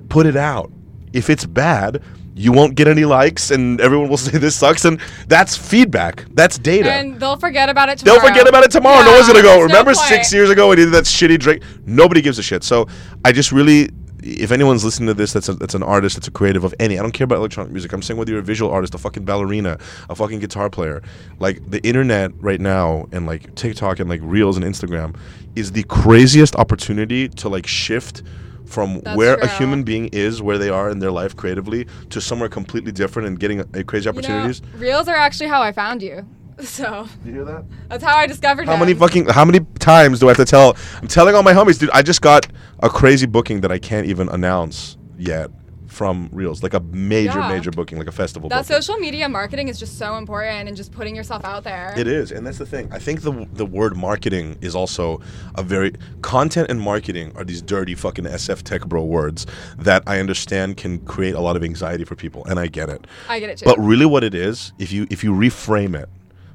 [0.08, 0.70] Put it out.
[1.12, 2.02] If it's bad,
[2.34, 4.84] you won't get any likes and everyone will say this sucks.
[4.84, 6.24] And that's feedback.
[6.34, 6.90] That's data.
[6.90, 8.32] And they'll forget about it They'll tomorrow.
[8.32, 9.04] forget about it tomorrow.
[9.04, 9.48] no one's gonna go.
[9.48, 11.62] there's no Remember six years ago when he did that shitty drink?
[11.84, 12.64] Nobody gives a shit.
[12.64, 12.88] So
[13.24, 13.90] I just really,
[14.22, 16.98] if anyone's listening to this, that's a, that's an artist, that's a creative of any.
[16.98, 17.92] I don't care about electronic music.
[17.92, 19.78] I'm saying whether you're a visual artist, a fucking ballerina,
[20.08, 21.02] a fucking guitar player.
[21.38, 25.16] Like the internet right now, and like TikTok and like Reels and Instagram,
[25.54, 28.22] is the craziest opportunity to like shift
[28.66, 32.20] from That's where a human being is, where they are in their life creatively, to
[32.20, 34.62] somewhere completely different and getting uh, crazy You know, opportunities.
[34.76, 36.26] reels are actually how I found you.
[36.62, 37.64] So you hear that?
[37.88, 38.80] that's how I discovered How him.
[38.80, 40.76] many fucking how many times do I have to tell?
[41.00, 41.90] I'm telling all my homies, dude.
[41.90, 42.46] I just got
[42.80, 45.50] a crazy booking that I can't even announce yet
[45.92, 47.48] from Reels, like a major, Yeah.
[47.48, 48.48] major booking, like a festival.
[48.48, 48.82] that booking.
[48.82, 51.94] social media marketing is just so important and just putting yourself out there.
[51.96, 52.88] It is, and that's the thing.
[52.90, 55.20] I think the the word marketing is also
[55.54, 59.46] a very content and marketing are these dirty fucking SF tech bro words
[59.78, 63.06] that I understand can create a lot of anxiety for people, and I get it.
[63.28, 63.66] I get it too.
[63.66, 66.08] But really, what it is, if you if you reframe it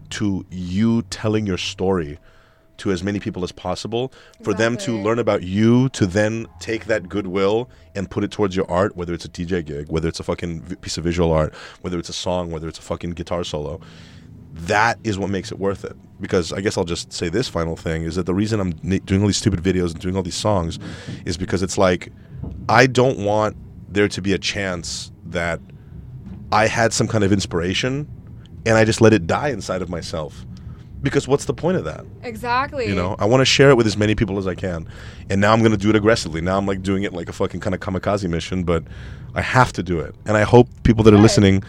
[0.09, 2.17] to you telling your story
[2.77, 4.11] to as many people as possible,
[4.43, 8.55] for them to learn about you, to then take that goodwill and put it towards
[8.55, 11.31] your art, whether it's a DJ gig, whether it's a fucking v- piece of visual
[11.31, 13.79] art, whether it's a song, whether it's a fucking guitar solo,
[14.53, 15.95] that is what makes it worth it.
[16.19, 18.97] Because I guess I'll just say this final thing is that the reason I'm na-
[19.05, 20.79] doing all these stupid videos and doing all these songs
[21.25, 22.11] is because it's like
[22.69, 23.55] I don't want
[23.89, 25.59] there to be a chance that
[26.51, 28.07] I had some kind of inspiration
[28.65, 30.45] and I just let it die inside of myself.
[31.01, 32.05] Because what's the point of that?
[32.23, 32.87] exactly.
[32.87, 34.87] You know, I want to share it with as many people as I can.
[35.29, 36.41] And now I'm going to do it aggressively.
[36.41, 38.83] Now I'm like doing it like a fucking kind of kamikaze mission, but
[39.35, 40.15] I have to do it.
[40.25, 41.63] And I hope people that are listening,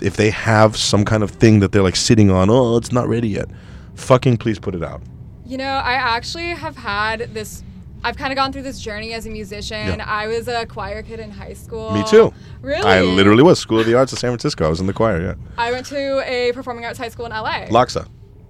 [0.00, 3.06] if they have some kind of thing that they're like sitting on, oh, it's not
[3.06, 3.48] ready yet,
[3.94, 5.02] fucking please put it out.
[5.44, 7.62] You know, I actually have had this.
[8.02, 9.98] I've kind of gone through this journey as a musician.
[9.98, 10.04] Yeah.
[10.06, 11.92] I was a choir kid in high school.
[11.92, 12.32] Me too.
[12.60, 12.82] Really?
[12.82, 14.66] I literally was School of the Arts of San Francisco.
[14.66, 15.34] I was in the choir, yeah.
[15.56, 17.66] I went to a performing arts high school in LA.
[17.66, 18.06] Loxa.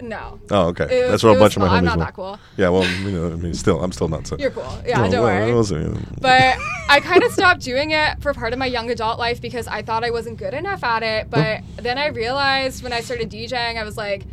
[0.09, 0.38] No.
[0.50, 0.84] Oh, okay.
[0.84, 1.76] It That's where it a bunch was of my cool.
[1.76, 2.05] I'm not were.
[2.05, 2.38] that cool.
[2.57, 4.36] Yeah, well, you know, I mean, still, I'm still not so.
[4.38, 4.62] You're cool.
[4.86, 5.98] Yeah, No, don't well, worry.
[6.20, 9.66] But I kind of stopped doing it for part of my young adult life because
[9.66, 11.30] I thought I wasn't good enough at it.
[11.30, 14.24] But then I realized when I started DJing, I was like,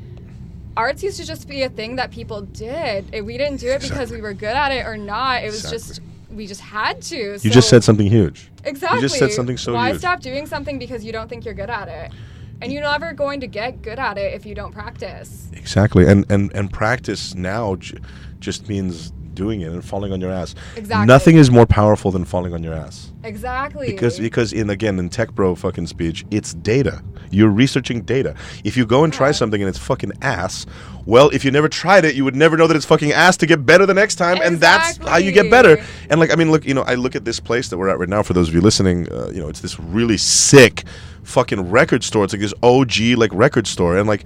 [0.75, 3.11] arts used to just be a thing that people did.
[3.25, 5.43] We didn't do it because we were good at it or not.
[5.43, 6.01] It was just
[6.33, 7.39] we just had to.
[7.41, 8.49] You just said something huge.
[8.63, 8.97] Exactly.
[8.97, 9.77] You just said something so huge.
[9.77, 9.99] Why huge.
[9.99, 12.11] stop doing something because you don't think you're good at it?
[12.61, 15.49] And you're never going to get good at it if you don't practice.
[15.53, 17.97] Exactly, and and and practice now j-
[18.39, 20.55] just means doing it and falling on your ass.
[20.75, 21.05] Exactly.
[21.05, 23.11] Nothing is more powerful than falling on your ass.
[23.23, 23.87] Exactly.
[23.87, 27.01] Because because in again in tech bro fucking speech, it's data.
[27.31, 28.35] You're researching data.
[28.63, 30.65] If you go and try something and it's fucking ass,
[31.05, 33.45] well, if you never tried it, you would never know that it's fucking ass to
[33.45, 35.81] get better the next time, and that's how you get better.
[36.09, 37.99] And like I mean, look, you know, I look at this place that we're at
[37.99, 38.21] right now.
[38.23, 40.83] For those of you listening, uh, you know, it's this really sick
[41.23, 42.23] fucking record store.
[42.23, 44.25] It's like this OG like record store, and like.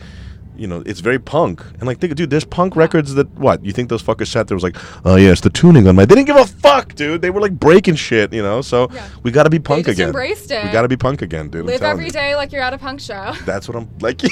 [0.58, 3.74] You know, it's very punk, and like, think, dude, there's punk records that what you
[3.74, 6.06] think those fuckers sat there was like, oh yeah, it's the tuning on my.
[6.06, 7.22] They didn't give a fuck, dude.
[7.22, 8.62] They were like breaking shit, you know.
[8.62, 8.90] So
[9.22, 10.08] we got to be punk just again.
[10.08, 10.64] embraced it.
[10.64, 11.66] We got to be punk again, dude.
[11.66, 12.12] Live every you.
[12.12, 13.34] day like you're at a punk show.
[13.44, 14.30] That's what I'm like you.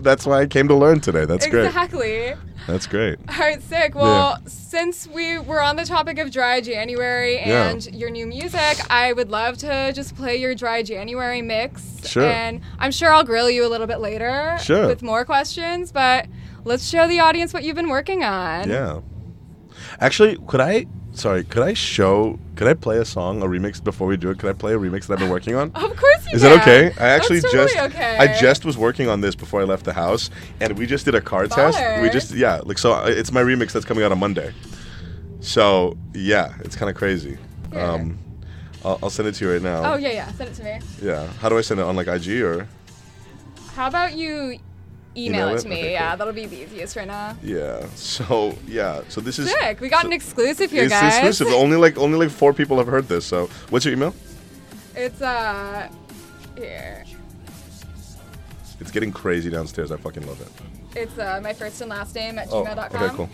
[0.00, 1.26] That's why I came to learn today.
[1.26, 1.66] That's great.
[1.66, 2.32] exactly.
[2.66, 3.18] That's great.
[3.28, 3.94] All right, sick.
[3.94, 7.68] Well, since we were on the topic of dry January Yeah.
[7.68, 11.84] and your new music, I would love to just play your dry January mix.
[12.04, 12.24] Sure.
[12.26, 14.88] And I'm sure I'll grill you a little bit later Sure.
[14.88, 16.26] with more questions, but
[16.64, 18.68] let's show the audience what you've been working on.
[18.68, 19.00] Yeah.
[20.00, 20.86] Actually, could I?
[21.16, 22.38] Sorry, could I show?
[22.56, 24.38] Could I play a song, a remix before we do it?
[24.38, 25.72] Could I play a remix that I've been working on?
[25.74, 26.50] Of course you Is can.
[26.50, 26.92] that okay?
[27.02, 28.18] I actually That's totally just okay.
[28.18, 30.28] I just was working on this before I left the house,
[30.60, 31.78] and we just did a car test.
[31.78, 32.12] We Baller.
[32.12, 34.52] just yeah, like so uh, it's my remix that's coming out on Monday.
[35.40, 37.38] So yeah, it's kind of crazy.
[37.72, 38.18] Um,
[38.84, 39.94] I'll, I'll send it to you right now.
[39.94, 40.32] Oh, yeah, yeah.
[40.32, 40.80] Send it to me.
[41.02, 41.26] Yeah.
[41.40, 42.68] How do I send it on like IG or?
[43.74, 44.58] How about you
[45.16, 45.60] email, it it?
[45.62, 45.92] to me?
[45.92, 46.18] Yeah, cool.
[46.18, 47.36] that'll be the easiest right now.
[47.42, 47.86] Yeah.
[47.94, 49.02] So yeah.
[49.08, 49.80] So this is Sick.
[49.80, 51.14] We got an exclusive here, it's guys.
[51.14, 51.48] exclusive.
[51.48, 53.24] Only like only like four people have heard this.
[53.26, 54.14] So what's your email?
[54.94, 55.88] It's, uh,
[56.56, 57.04] here.
[58.80, 59.92] It's getting crazy downstairs.
[59.92, 60.48] I fucking love it.
[60.98, 63.02] It's uh, my first and last name at Oh, gmail.com.
[63.02, 63.28] okay, cool.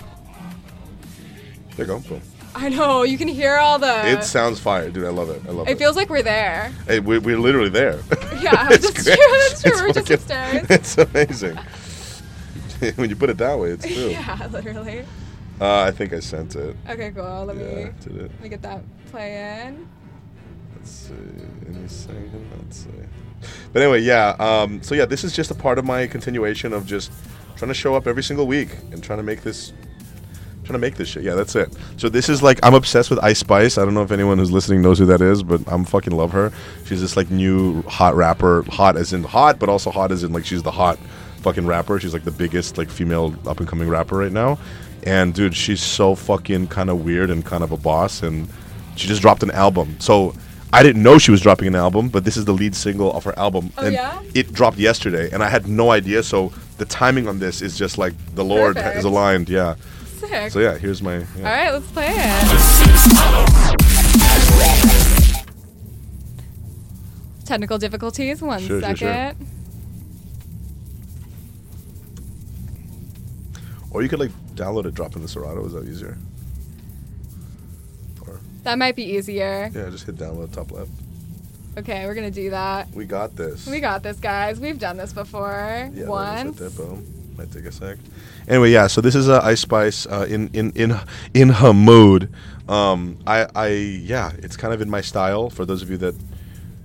[1.77, 1.99] There you go.
[2.01, 2.21] Boom.
[2.55, 3.03] I know.
[3.03, 4.07] You can hear all the.
[4.09, 5.05] it sounds fire, dude.
[5.07, 5.43] I love it.
[5.49, 5.79] I love It it.
[5.79, 6.71] feels like we're there.
[6.87, 8.01] Hey, we're, we're literally there.
[8.43, 9.17] Yeah, It's that's great.
[9.17, 9.39] true.
[9.39, 9.73] That's true.
[9.73, 10.67] It's We're just fucking- upstairs.
[10.71, 11.59] It's amazing.
[12.97, 14.09] when you put it that way, it's true.
[14.09, 15.05] yeah, literally.
[15.61, 16.77] Uh, I think I sent it.
[16.91, 17.45] Okay, cool.
[17.47, 18.31] Let me Yeah, did it.
[18.33, 18.83] let me get that
[19.13, 19.89] play in.
[20.75, 21.15] Let's see.
[21.69, 22.51] Any second.
[22.65, 23.49] Let's see.
[23.73, 24.31] But anyway, yeah.
[24.41, 27.13] Um, so yeah, this is just a part of my continuation of just
[27.57, 29.73] trying to show up every single week and trying to make this.
[30.73, 31.23] To make this shit.
[31.23, 31.77] Yeah, that's it.
[31.97, 33.79] So this is like I'm obsessed with Ice Spice.
[33.79, 36.33] I don't know if anyone who's listening knows who that is, but I'm fucking love
[36.33, 36.53] her.
[36.87, 38.63] She's this like new hot rapper.
[38.71, 40.99] Hot as in hot, but also hot as in like she's the hot
[41.43, 42.01] fucking rapper.
[42.01, 44.59] She's like the biggest like female up and coming rapper right now.
[45.05, 48.23] And dude, she's so fucking kind of weird and kind of a boss.
[48.23, 48.49] And
[48.97, 49.97] she just dropped an album.
[49.99, 50.35] So
[50.73, 53.25] I didn't know she was dropping an album, but this is the lead single of
[53.25, 53.73] her album.
[53.77, 54.23] Oh, and yeah?
[54.35, 56.23] it dropped yesterday, and I had no idea.
[56.23, 58.97] So the timing on this is just like the Lord Perfect.
[58.97, 59.49] is aligned.
[59.51, 59.75] Yeah.
[60.29, 60.53] Sick.
[60.53, 61.17] So yeah, here's my.
[61.17, 61.65] All Yeah.
[61.65, 63.63] right, let's play it.
[67.45, 68.41] Technical difficulties.
[68.41, 68.97] One Sure, sure, second.
[68.97, 69.47] sure.
[73.91, 75.65] Or you could like download it, drop in the Serato.
[75.67, 76.17] Is that easier?
[78.27, 79.71] Or That might be easier.
[79.75, 80.91] yeah, just hit download top left.
[81.77, 82.91] Okay, we're gonna do that.
[82.95, 83.67] We got this.
[83.67, 84.61] We got this, guys.
[84.61, 85.91] We've done this before.
[85.95, 86.59] Yeah, Once.
[86.75, 87.05] boom.
[87.37, 87.99] Might take a sec.
[88.47, 88.87] Anyway, yeah.
[88.87, 90.99] So this is uh, Ice Spice uh, in in in
[91.35, 92.33] in her mood.
[92.69, 95.51] Um, I I yeah, it's kind of in my style.
[95.51, 96.15] For those of you that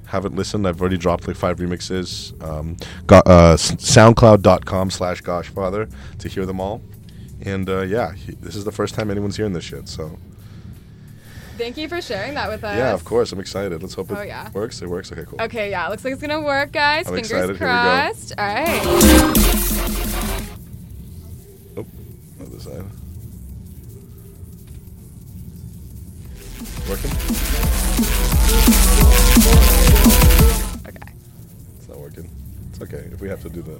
[0.07, 2.41] haven't listened, I've already dropped like five remixes.
[2.43, 6.81] Um, got uh, SoundCloud.com slash Goshfather to hear them all.
[7.41, 9.87] And uh, yeah, he, this is the first time anyone's hearing this shit.
[9.87, 10.17] So
[11.58, 12.78] Thank you for sharing that with us.
[12.78, 13.82] yeah, of course, I'm excited.
[13.82, 14.49] Let's hope it Oh, yeah.
[14.51, 14.82] works.
[14.82, 15.12] It works.
[15.12, 15.41] Okay, cool.
[15.41, 17.08] Okay, yeah, looks like it's gonna work, guys.
[17.08, 17.58] I'm Fingers excited.
[17.58, 17.82] Here we go.
[17.82, 18.34] crossed.
[18.38, 18.82] All right.
[21.78, 21.86] Oh,
[22.41, 22.84] other side.
[26.88, 27.12] Working?
[30.88, 31.12] Okay.
[31.80, 32.30] It's not working.
[32.70, 33.10] It's okay.
[33.12, 33.80] If we have to do the,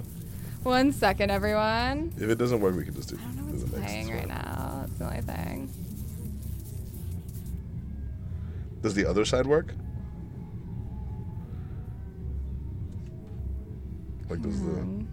[0.62, 2.12] One second, everyone.
[2.18, 3.92] if it doesn't work, we can just do, I don't the next.
[3.92, 4.80] Playing right now.
[4.86, 5.70] That's the only thing.
[8.82, 9.74] Does the other side work?
[14.28, 15.04] Like does the Hmm.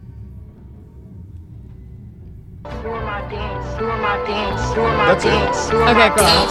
[5.08, 5.74] That's it.
[5.74, 6.48] Okay, cool.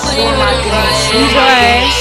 [1.21, 1.95] Enjoy.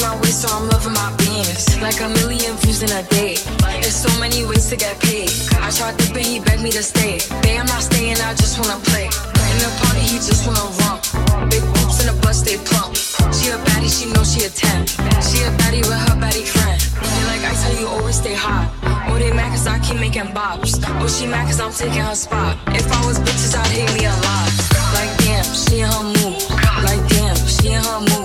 [0.00, 1.76] My waist, so I'm loving my bands.
[1.82, 3.36] Like a million views in a day.
[3.82, 5.28] There's so many ways to get paid.
[5.60, 7.20] I tried but he begged me to stay.
[7.42, 9.04] Babe, I'm not staying, I just wanna play.
[9.04, 11.04] In the party, he just wanna rump.
[11.50, 12.96] Big boobs in the bus, they plump.
[13.36, 14.86] She a baddie, she know she a 10.
[15.20, 16.80] She a baddie with her baddie friend.
[16.80, 18.72] They like I tell you, always stay hot.
[19.12, 20.80] Oh, they mad cause I keep making bops.
[21.02, 22.56] Oh, she mad cause I'm taking her spot.
[22.68, 24.48] If I was bitches, I'd hate me a lot.
[24.96, 26.40] Like damn, she in her move.
[26.80, 28.21] Like damn, she in her move.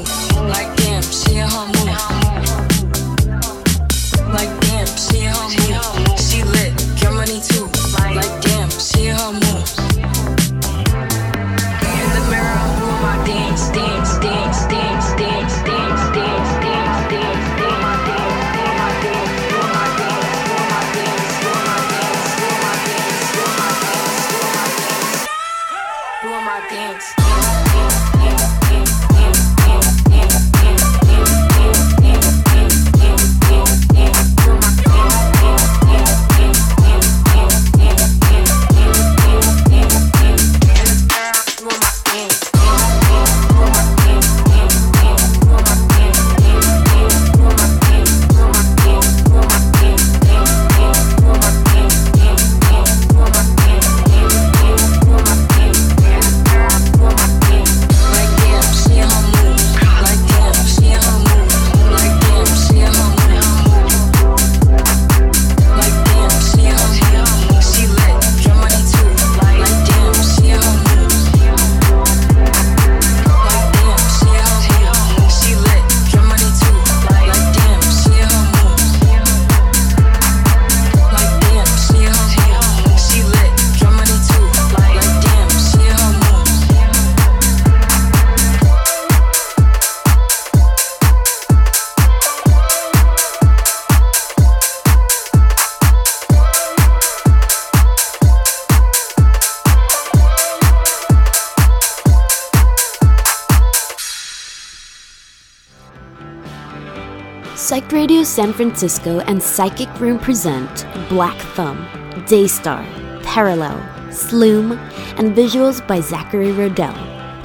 [107.98, 111.84] Radio San Francisco and Psychic Room present Black Thumb,
[112.28, 112.86] Daystar,
[113.24, 113.80] Parallel,
[114.12, 114.74] Sloom,
[115.18, 116.94] and visuals by Zachary Rodell.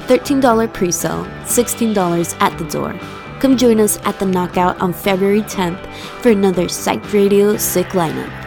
[0.05, 2.93] $13 pre sale, $16 at the door.
[3.39, 5.83] Come join us at the Knockout on February 10th
[6.21, 8.42] for another Psych Radio Sick lineup.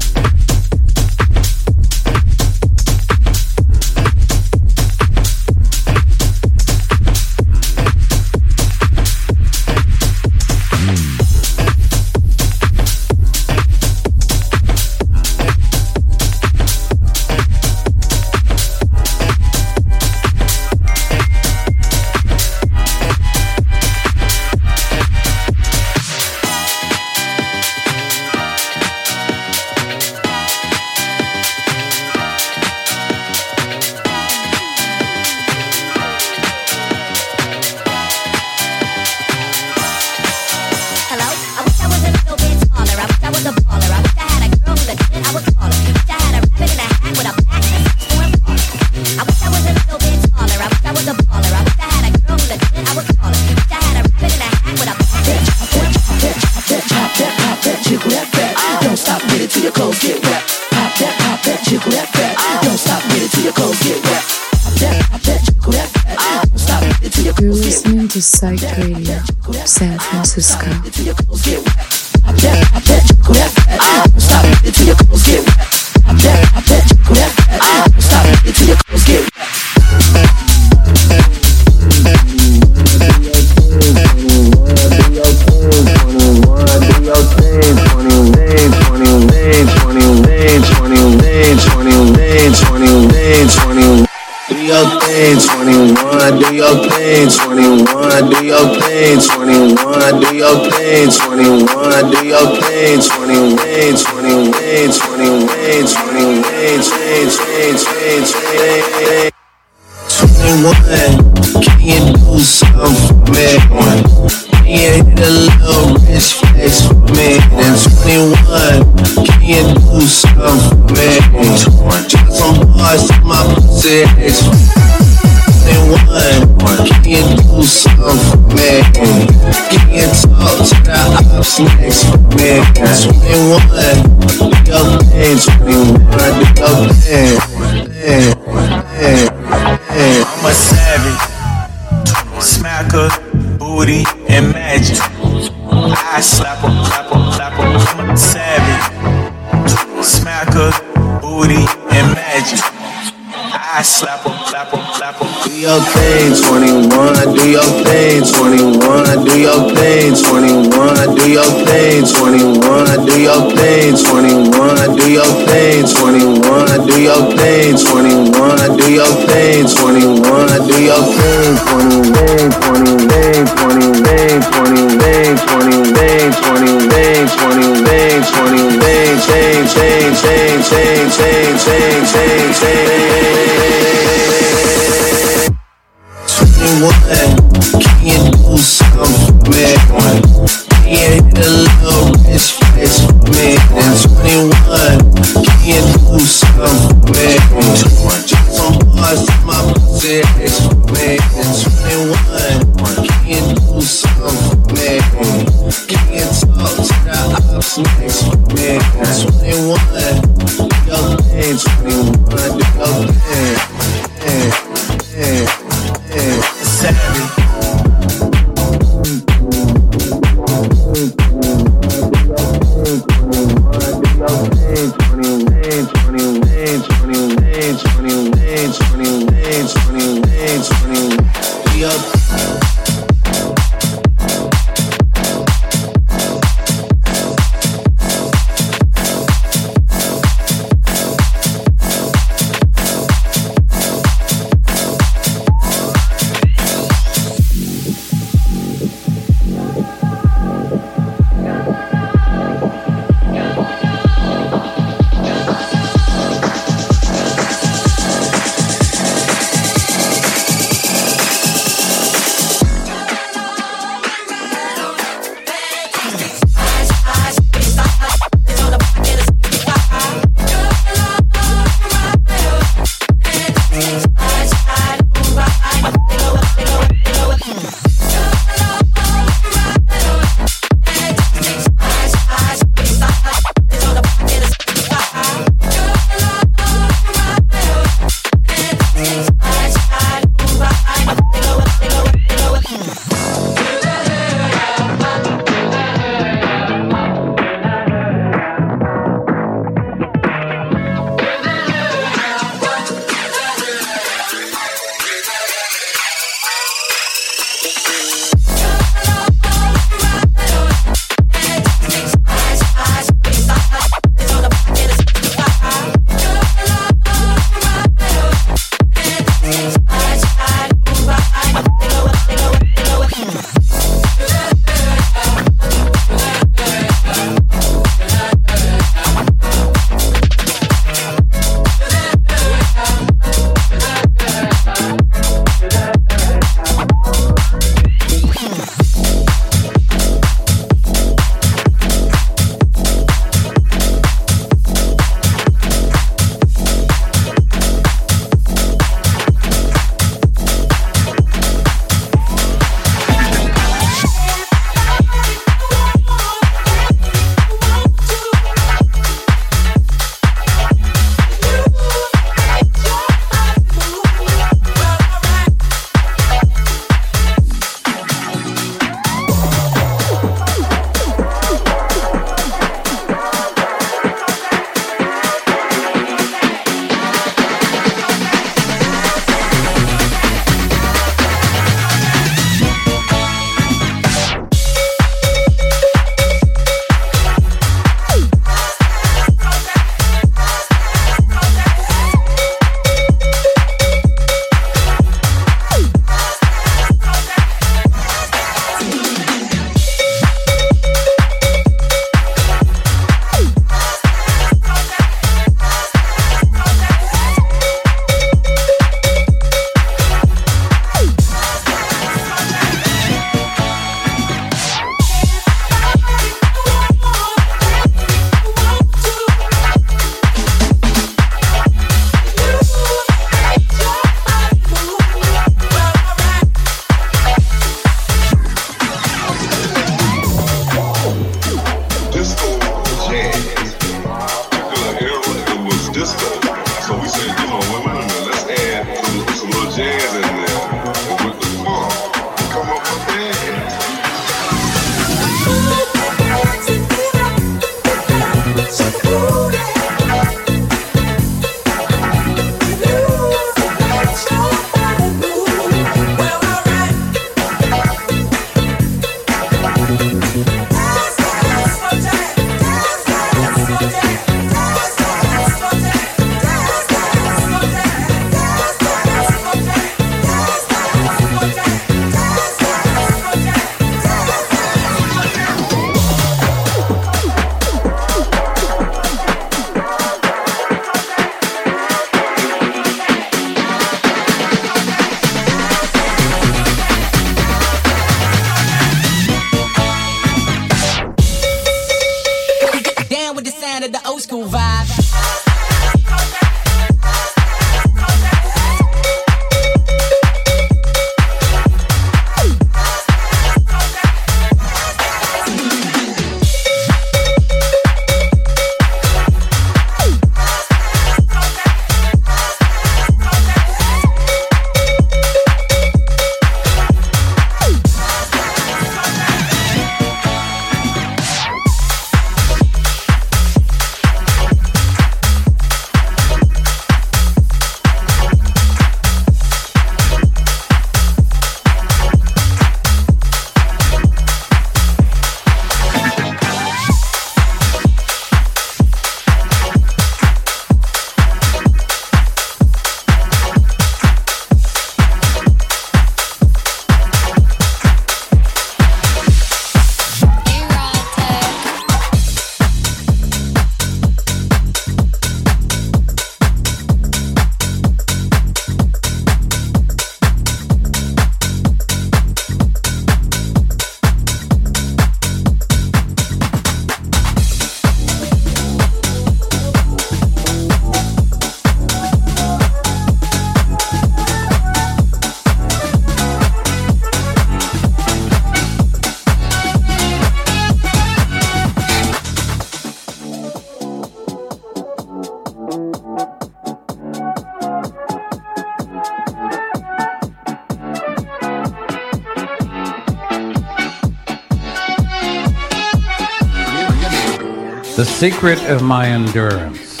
[598.16, 600.00] Secret of my endurance.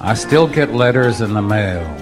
[0.00, 1.96] I still get letters in the mail,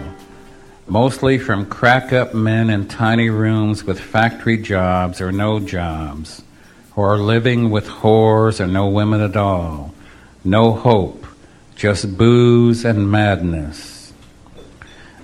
[0.89, 6.41] mostly from crack up men in tiny rooms with factory jobs or no jobs,
[6.93, 9.93] who are living with whores or no women at all.
[10.45, 11.27] No hope,
[11.77, 14.15] just booze and madness.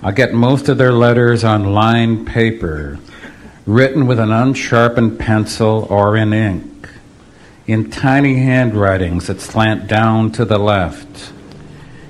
[0.03, 2.99] I get most of their letters on lined paper,
[3.65, 6.68] written with an unsharpened pencil or in ink
[7.69, 11.31] in tiny handwritings that slant down to the left.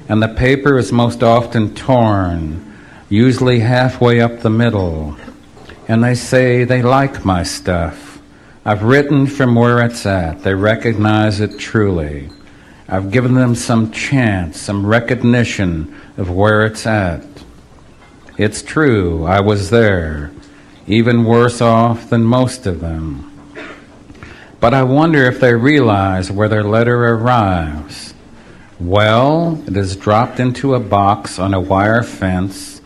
[0.08, 2.78] And the paper is most often torn,
[3.10, 5.18] usually halfway up the middle.
[5.86, 8.22] And they say they like my stuff.
[8.64, 10.44] I've written from where it's at.
[10.44, 12.30] They recognize it truly.
[12.88, 17.26] I've given them some chance, some recognition of where it's at.
[18.38, 20.32] It's true, I was there,
[20.88, 23.29] even worse off than most of them.
[24.60, 28.14] But I wonder if they realize where their letter arrives.
[28.78, 32.82] Well, it is dropped into a box on a wire fence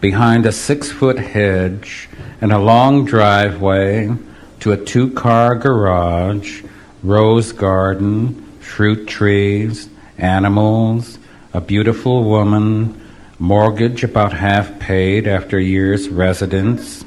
[0.00, 2.08] behind a six foot hedge
[2.40, 4.14] and a long driveway
[4.60, 6.62] to a two car garage,
[7.02, 9.88] rose garden, fruit trees,
[10.18, 11.18] animals,
[11.52, 13.00] a beautiful woman,
[13.40, 17.04] mortgage about half paid after a year's residence,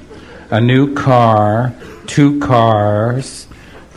[0.50, 1.74] a new car,
[2.08, 3.48] two cars,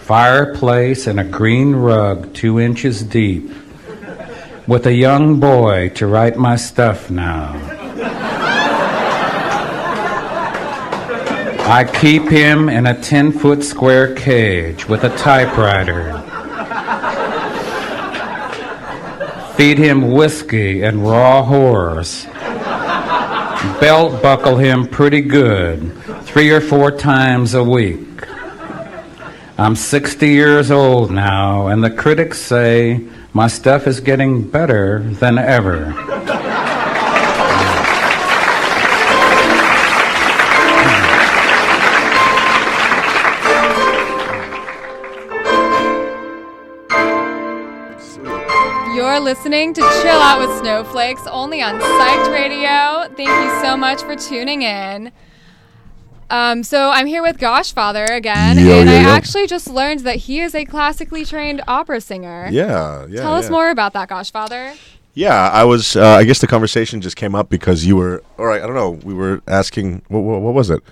[0.04, 3.50] fireplace, and a green rug two inches deep,
[4.66, 7.54] with a young boy to write my stuff now.
[11.66, 16.12] I keep him in a 10 foot square cage with a typewriter.
[19.56, 22.26] Feed him whiskey and raw horse.
[23.80, 28.13] Belt buckle him pretty good, three or four times a week.
[29.56, 35.38] I'm 60 years old now, and the critics say my stuff is getting better than
[35.38, 35.94] ever.
[48.92, 53.14] You're listening to Chill Out with Snoflakes only on Psyched Radio.
[53.14, 55.12] Thank you so much for tuning in.
[56.34, 59.08] Um, so I'm here with Goshfather again, Yo, and yo, I yo.
[59.08, 62.48] actually just learned that he is a classically trained opera singer.
[62.50, 64.76] Yeah, yeah, Tell us more about that, Goshfather.
[65.14, 65.94] Yeah, I was.
[65.94, 68.20] Uh, I guess the conversation just came up because you were.
[68.36, 68.90] All right, I don't know.
[69.04, 70.02] We were asking.
[70.08, 70.82] What, what, what was it?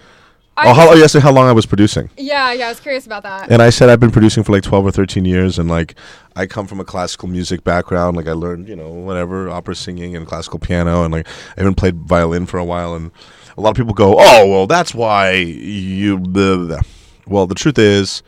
[0.56, 2.10] I oh, how, oh, yes, how long I was producing.
[2.16, 3.50] Yeah, yeah, I was curious about that.
[3.50, 5.96] And I said I've been producing for like 12 or 13 years, and like
[6.36, 8.16] I come from a classical music background.
[8.16, 11.74] Like I learned, you know, whatever opera singing and classical piano, and like I even
[11.74, 12.94] played violin for a while.
[12.94, 13.10] And
[13.56, 16.80] a lot of people go, "Oh, well, that's why you." Blah, blah.
[17.26, 18.22] Well, the truth is,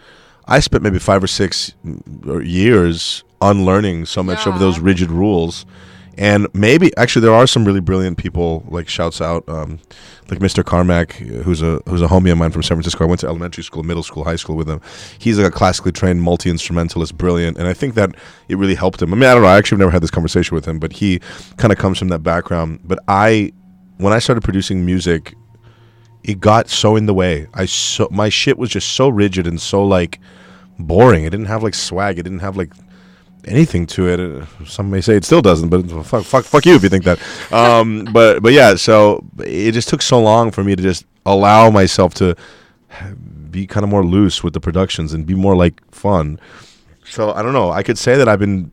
[0.47, 1.75] I spent maybe five or six
[2.43, 5.67] years unlearning so much of those rigid rules
[6.17, 8.65] And maybe actually there are some really brilliant people.
[8.69, 9.81] Like shouts out, um,
[10.31, 10.65] like Mr.
[10.65, 13.05] Carmack, who's a who's a homie of mine from San Francisco.
[13.05, 14.81] I went to elementary school, middle school, high school with him.
[15.19, 18.15] He's like a classically trained multi instrumentalist, brilliant, and I think that
[18.49, 19.13] it really helped him.
[19.13, 19.49] I mean, I don't know.
[19.49, 21.21] I actually have never had this conversation with him, but he
[21.57, 22.81] kind of comes from that background.
[22.85, 23.53] But I,
[23.99, 25.35] when I started producing music,
[26.23, 27.47] it got so in the way.
[27.55, 30.21] I so my shit was just so rigid and so like
[30.79, 31.25] boring.
[31.25, 32.19] It didn't have like swag.
[32.19, 32.73] It didn't have like
[33.47, 34.49] anything to it.
[34.67, 37.19] Some may say it still doesn't, but fuck, fuck, fuck you if you think that.
[37.53, 41.71] Um, but but yeah, so it just took so long for me to just allow
[41.71, 42.37] myself to
[43.51, 46.41] be kind of more loose with the productions and be more like fun.
[47.05, 47.71] So I don't know.
[47.71, 48.73] I could say that I've been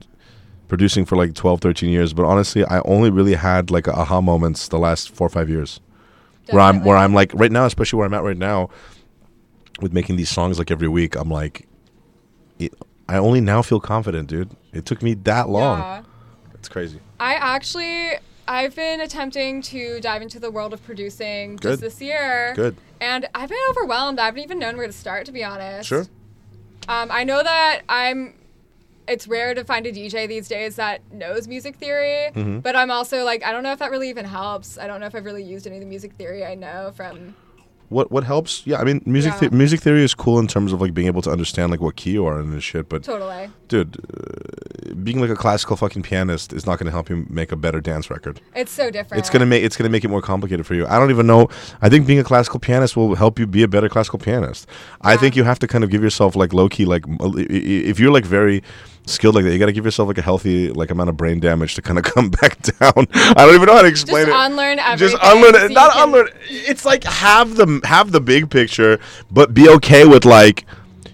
[0.71, 4.69] producing for like 12, 13 years, but honestly, I only really had like aha moments
[4.69, 5.81] the last four or five years
[6.49, 8.69] where I'm where I'm like right now, especially where I'm at right now,
[9.81, 11.17] with making these songs like every week.
[11.17, 11.67] I'm like,
[12.57, 12.73] it,
[13.09, 14.55] I only now feel confident, dude.
[14.71, 15.79] It took me that long.
[15.79, 16.03] Yeah.
[16.53, 17.01] It's crazy.
[17.19, 18.13] I actually
[18.47, 21.71] I've been attempting to dive into the world of producing Good.
[21.71, 22.53] just this year.
[22.55, 22.77] Good.
[23.01, 24.19] And I've been overwhelmed.
[24.19, 25.89] I haven't even known where to start to be honest.
[25.89, 26.07] Sure.
[26.87, 28.35] Um, I know that I'm
[29.07, 32.61] it's rare to find a DJ these days that knows music theory, Mhm.
[32.63, 34.77] but I'm also like I don't know if that really even helps.
[34.77, 37.35] I don't know if I've really used any of the music theory I know from
[37.91, 38.61] What what helps?
[38.65, 41.21] Yeah, I mean, music the- music theory is cool in terms of like being able
[41.23, 42.87] to understand like what key you are in this shit.
[42.87, 43.49] But Totally.
[43.67, 47.51] dude, uh, being like a classical fucking pianist is not going to help you make
[47.51, 48.39] a better dance record.
[48.55, 49.19] It's so different.
[49.19, 50.85] It's gonna make it's gonna make it more complicated for you.
[50.87, 51.49] I don't even know.
[51.81, 54.67] I think being a classical pianist will help you be a better classical pianist.
[55.01, 57.41] I think you have to kind of give yourself like low key like m- i-
[57.41, 58.63] i- if you're like very
[59.05, 61.39] skilled like that, you got to give yourself like a healthy like amount of brain
[61.39, 62.93] damage to kind of come back down.
[63.13, 64.25] I don't even know how to explain it.
[64.27, 64.51] just it.
[64.51, 65.17] unlearn everything.
[65.17, 65.71] Just unlearn so it.
[65.71, 66.29] Not can- unlearn.
[66.49, 68.99] It's like have the have the big picture,
[69.31, 70.65] but be okay with like,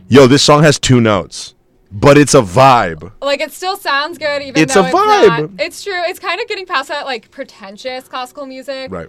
[0.07, 1.55] yo, this song has two notes,
[1.91, 3.11] but it's a vibe.
[3.21, 5.51] Like it still sounds good, even It's though a it's vibe.
[5.55, 5.61] not.
[5.65, 6.01] It's true.
[6.05, 9.07] It's kind of getting past that like pretentious classical music Right.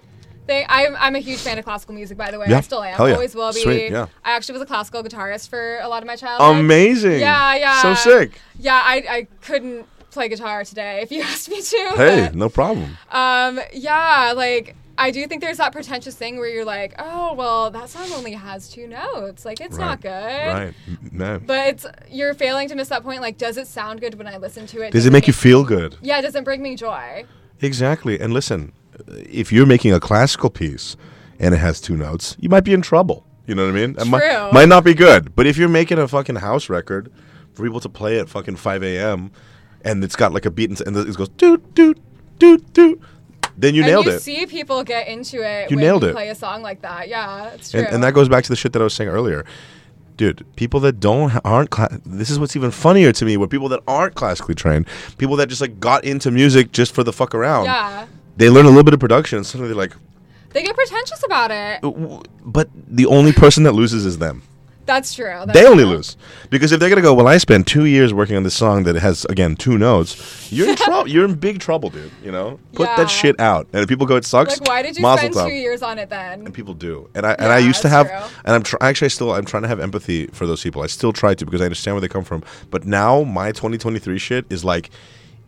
[0.48, 0.66] Thing.
[0.68, 2.46] I'm I'm a huge fan of classical music, by the way.
[2.48, 2.58] Yeah.
[2.58, 2.96] I still am.
[2.96, 3.14] Hell yeah.
[3.14, 3.62] Always will be.
[3.62, 4.06] Sweet, yeah.
[4.24, 6.58] I actually was a classical guitarist for a lot of my childhood.
[6.58, 7.20] Amazing.
[7.20, 7.82] Yeah, yeah.
[7.82, 8.40] So sick.
[8.58, 11.92] Yeah, I I couldn't play guitar today if you asked me to.
[11.94, 12.98] Hey, but, no problem.
[13.12, 13.60] um.
[13.72, 14.32] Yeah.
[14.34, 14.74] Like.
[15.00, 18.32] I do think there's that pretentious thing where you're like, oh well, that song only
[18.32, 19.44] has two notes.
[19.44, 20.10] Like it's not good.
[20.10, 20.74] Right.
[21.12, 21.44] Man.
[21.46, 23.20] But it's you're failing to miss that point.
[23.20, 24.90] Like, does it sound good when I listen to it?
[24.90, 25.96] Does it make you feel good?
[26.02, 27.26] Yeah, it does it bring me joy?
[27.60, 28.18] Exactly.
[28.18, 28.72] And listen,
[29.08, 30.96] if you're making a classical piece
[31.38, 33.24] and it has two notes, you might be in trouble.
[33.46, 33.96] You know what I mean?
[33.98, 35.34] It might, might not be good.
[35.34, 37.10] But if you're making a fucking house record
[37.54, 39.30] for people to play at fucking 5 a.m.
[39.82, 41.98] and it's got like a beat and, and it goes doot, doot,
[42.38, 43.00] doot, doot,
[43.56, 44.20] then you and nailed you it.
[44.20, 46.12] see people get into it You nailed you it.
[46.12, 47.08] play a song like that.
[47.08, 47.80] Yeah, it's true.
[47.80, 49.44] and, and that goes back to the shit that I was saying earlier.
[50.18, 53.36] Dude, people that don't aren't cla- this is what's even funnier to me.
[53.36, 57.04] Where people that aren't classically trained, people that just like got into music just for
[57.04, 58.06] the fuck around, yeah,
[58.38, 59.94] they learn a little bit of production and suddenly they're like,
[60.50, 61.80] they get pretentious about it.
[62.44, 64.42] but the only person that loses is them.
[64.86, 65.26] That's true.
[65.44, 65.96] That's they only true.
[65.96, 66.16] lose
[66.48, 68.96] because if they're gonna go, well, I spent two years working on this song that
[68.96, 70.50] has again two notes.
[70.50, 71.06] You're in trouble.
[71.06, 72.10] You're in big trouble, dude.
[72.24, 72.96] You know, put Yeah.
[72.96, 73.66] that shit out.
[73.74, 74.58] And if people go, it sucks.
[74.58, 75.48] Like, why did you mazel spend tov.
[75.48, 76.46] two years on it then?
[76.46, 78.38] And people do, and I and I used to that's have, true.
[78.46, 80.80] and I'm tr- actually I still I'm trying to have empathy for those people.
[80.80, 82.42] I still try to because I understand where they come from.
[82.70, 84.88] But now my 2023 shit is like,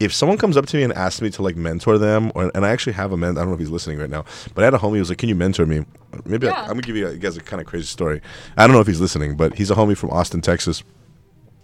[0.01, 2.65] if someone comes up to me and asks me to like mentor them, or and
[2.65, 4.25] I actually have a man, I don't know if he's listening right now,
[4.55, 5.85] but I had a homie who was like, "Can you mentor me?"
[6.25, 6.63] Maybe I, Yeah.
[6.63, 8.21] I'm gonna give you, you guys a kind of crazy story.
[8.57, 10.83] I don't know if he's listening, but he's a homie from Austin, Texas.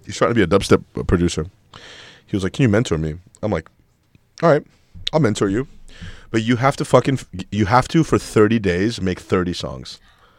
[0.05, 1.47] He's trying to be a dubstep uh, producer.
[2.27, 3.69] He was like, "Can you mentor me?" I'm like,
[4.43, 4.65] "All right,
[5.13, 5.67] I'll mentor you."
[6.31, 9.99] But you have to fucking you have to for 30 days make 30 songs.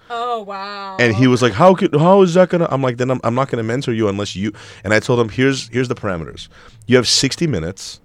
[0.09, 0.97] Oh wow.
[0.99, 3.35] And he was like, "How could how is that gonna?" I'm like, "Then I'm, I'm
[3.35, 4.53] not gonna mentor you unless you."
[4.83, 6.47] And I told him, "Here's here's the parameters.
[6.85, 7.99] You have 60 minutes.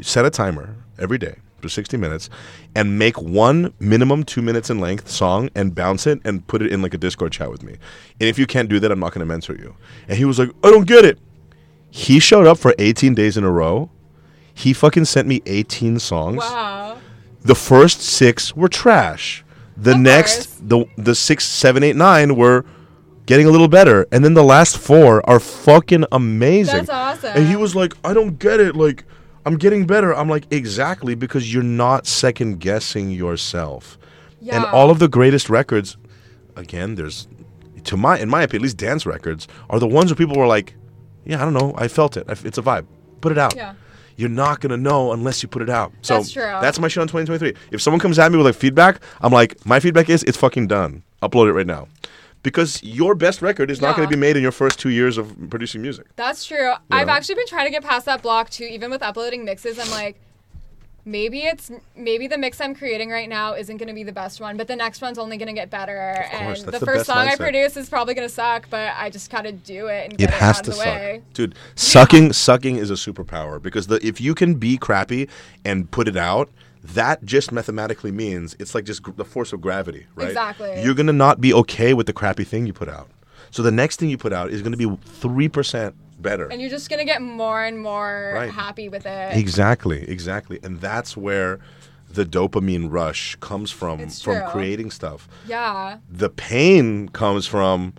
[0.00, 2.30] Set a timer every day for 60 minutes,
[2.74, 6.72] and make one minimum two minutes in length song and bounce it and put it
[6.72, 7.72] in like a Discord chat with me.
[7.72, 9.74] And if you can't do that, I'm not gonna mentor you."
[10.08, 11.18] And he was like, "I don't get it."
[11.90, 13.90] He showed up for 18 days in a row.
[14.54, 16.38] He fucking sent me 18 songs.
[16.38, 16.98] Wow.
[17.42, 19.44] The first six were trash.
[19.80, 22.64] The next, the the six, seven, eight, nine were
[23.26, 26.84] getting a little better, and then the last four are fucking amazing.
[26.84, 27.32] That's awesome.
[27.36, 28.76] And he was like, "I don't get it.
[28.76, 29.04] Like,
[29.46, 33.98] I'm getting better." I'm like, "Exactly, because you're not second guessing yourself."
[34.40, 34.56] Yeah.
[34.56, 35.96] And all of the greatest records,
[36.56, 37.26] again, there's
[37.84, 40.46] to my in my opinion, at least dance records are the ones where people were
[40.46, 40.74] like,
[41.24, 42.26] "Yeah, I don't know, I felt it.
[42.44, 42.86] It's a vibe.
[43.20, 43.74] Put it out." Yeah.
[44.20, 45.92] You're not gonna know unless you put it out.
[46.02, 46.42] So That's true.
[46.42, 47.54] that's my shit on 2023.
[47.72, 50.66] If someone comes at me with like feedback, I'm like, my feedback is it's fucking
[50.66, 51.02] done.
[51.22, 51.88] Upload it right now,
[52.42, 55.16] because your best record is not going to be made in your first two years
[55.18, 56.06] of producing music.
[56.16, 56.72] That's true.
[56.90, 57.12] I've know?
[57.14, 59.78] actually been trying to get past that block too, even with uploading mixes.
[59.78, 60.20] I'm like,
[61.04, 64.40] maybe it's maybe the mix I'm creating right now isn't going to be the best
[64.40, 65.98] one, but the next one's only going to get better.
[66.32, 69.30] And the the first song I produce is probably going to suck, but I just
[69.30, 71.22] gotta do it and it get it, has out to of the suck, way.
[71.34, 71.54] dude.
[71.74, 75.28] Sucking, sucking is a superpower because the if you can be crappy
[75.64, 76.50] and put it out,
[76.82, 80.28] that just mathematically means it's like just gr- the force of gravity, right?
[80.28, 80.82] Exactly.
[80.82, 83.08] You're gonna not be okay with the crappy thing you put out.
[83.50, 86.46] So the next thing you put out is gonna be three percent better.
[86.48, 88.50] And you're just gonna get more and more Right.
[88.50, 89.36] happy with it.
[89.36, 91.58] Exactly, exactly, and that's where
[92.12, 95.28] the dopamine rush comes from from creating stuff.
[95.46, 95.98] Yeah.
[96.10, 97.94] The pain comes from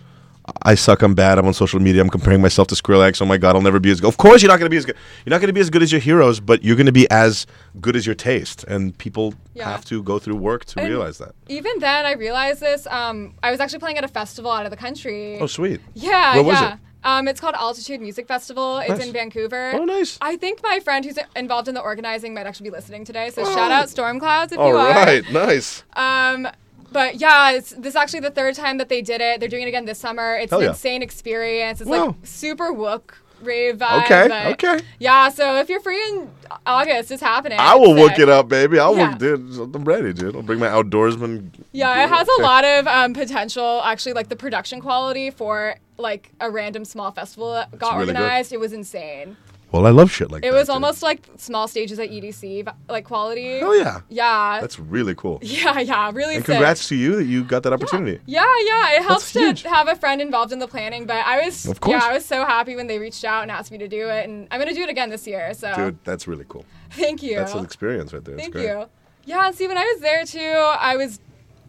[0.64, 3.22] I suck, I'm bad, I'm on social media, I'm comparing myself to Skrillex.
[3.22, 4.08] Oh my god, I'll never be as good.
[4.08, 4.96] Of course, you're not going to be as good.
[5.24, 7.10] You're not going to be as good as your heroes, but you're going to be
[7.12, 7.46] as
[7.80, 9.70] good as your taste, and people Yeah.
[9.72, 11.36] have to go through work to And realize that.
[11.48, 12.86] Even then, I realized this.
[12.88, 15.38] Um, I was actually playing at a festival out of the country.
[15.40, 15.80] Oh, sweet.
[15.94, 16.74] Yeah, Where was yeah.
[16.74, 16.80] it?
[17.04, 18.78] Um, it's called Altitude Music Festival.
[18.78, 19.08] It's Nice.
[19.08, 19.72] in Vancouver.
[19.74, 20.18] Oh, nice.
[20.22, 23.30] I think my friend who's involved in the organizing might actually be listening today.
[23.32, 23.54] So Oh.
[23.56, 24.90] shout out Storm Clouds if All you are.
[24.90, 25.84] right, nice.
[25.96, 26.48] Um,
[26.92, 29.40] but yeah, it's, this is actually the third time that they did it.
[29.40, 30.36] They're doing it again this summer.
[30.36, 30.70] It's Hell an yeah.
[30.72, 31.82] insane experience.
[31.82, 32.08] It's Wow.
[32.08, 34.04] like super wook rave vibe.
[34.06, 34.86] Okay, but okay.
[35.00, 36.30] Yeah, so if you're free in
[36.66, 37.58] August, it's happening.
[37.60, 38.80] I will look it up, baby.
[38.80, 39.16] I'll Yeah.
[39.18, 39.58] dude.
[39.76, 40.36] I'm ready, dude.
[40.36, 41.50] I'll bring my outdoorsman.
[41.72, 43.82] Yeah, it has a lot of um, potential.
[43.84, 48.16] Actually, like the production quality for like a random small festival that got really good.
[48.18, 49.38] organized, it was insane.
[49.72, 50.58] Well, I love shit like it that.
[50.58, 50.74] was dude.
[50.74, 53.60] almost like small stages at EDC, like quality.
[53.62, 54.02] Oh yeah.
[54.10, 54.60] Yeah.
[54.60, 55.40] That's really cool.
[55.44, 56.56] yeah, yeah, really And sick.
[56.56, 58.20] congrats to you that you got that opportunity.
[58.26, 61.06] Yeah, yeah, it helps to have a friend involved in the planning.
[61.06, 62.02] But I was, Of course.
[62.04, 64.28] yeah, I was so happy when they reached out and asked me to do it,
[64.28, 65.54] and I'm gonna do it again this year.
[65.54, 66.66] So Dude, that's really cool.
[66.92, 67.38] thank you.
[67.38, 68.38] That's an experience right there.
[68.38, 68.88] Thank you.
[69.24, 71.20] Yeah, and see, when I was there too, I was,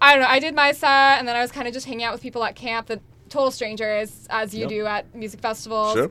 [0.00, 2.02] I don't know, I did my set, and then I was kind of just hanging
[2.04, 4.68] out with people at camp, the total strangers, as you Yep.
[4.70, 5.92] do at music festivals.
[5.94, 6.10] Sure.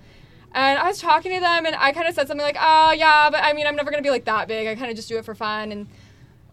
[0.54, 3.30] And I was talking to them, and I kind of said something like, "Oh yeah,
[3.30, 4.68] but I mean, I'm never gonna be like that big.
[4.68, 5.88] I kind of just do it for fun." And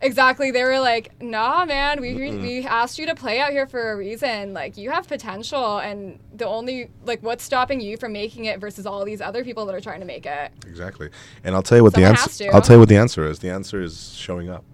[0.00, 2.40] exactly, they were like, "Nah, man, we Mm-mm.
[2.40, 4.54] we asked you to play out here for a reason.
[4.54, 8.86] Like, you have potential, and the only like what's stopping you from making it versus
[8.86, 11.10] all these other people that are trying to make it." Exactly.
[11.42, 12.50] And I'll tell you what Someone the answer.
[12.52, 13.40] I'll tell you what the answer is.
[13.40, 14.64] The answer is showing up.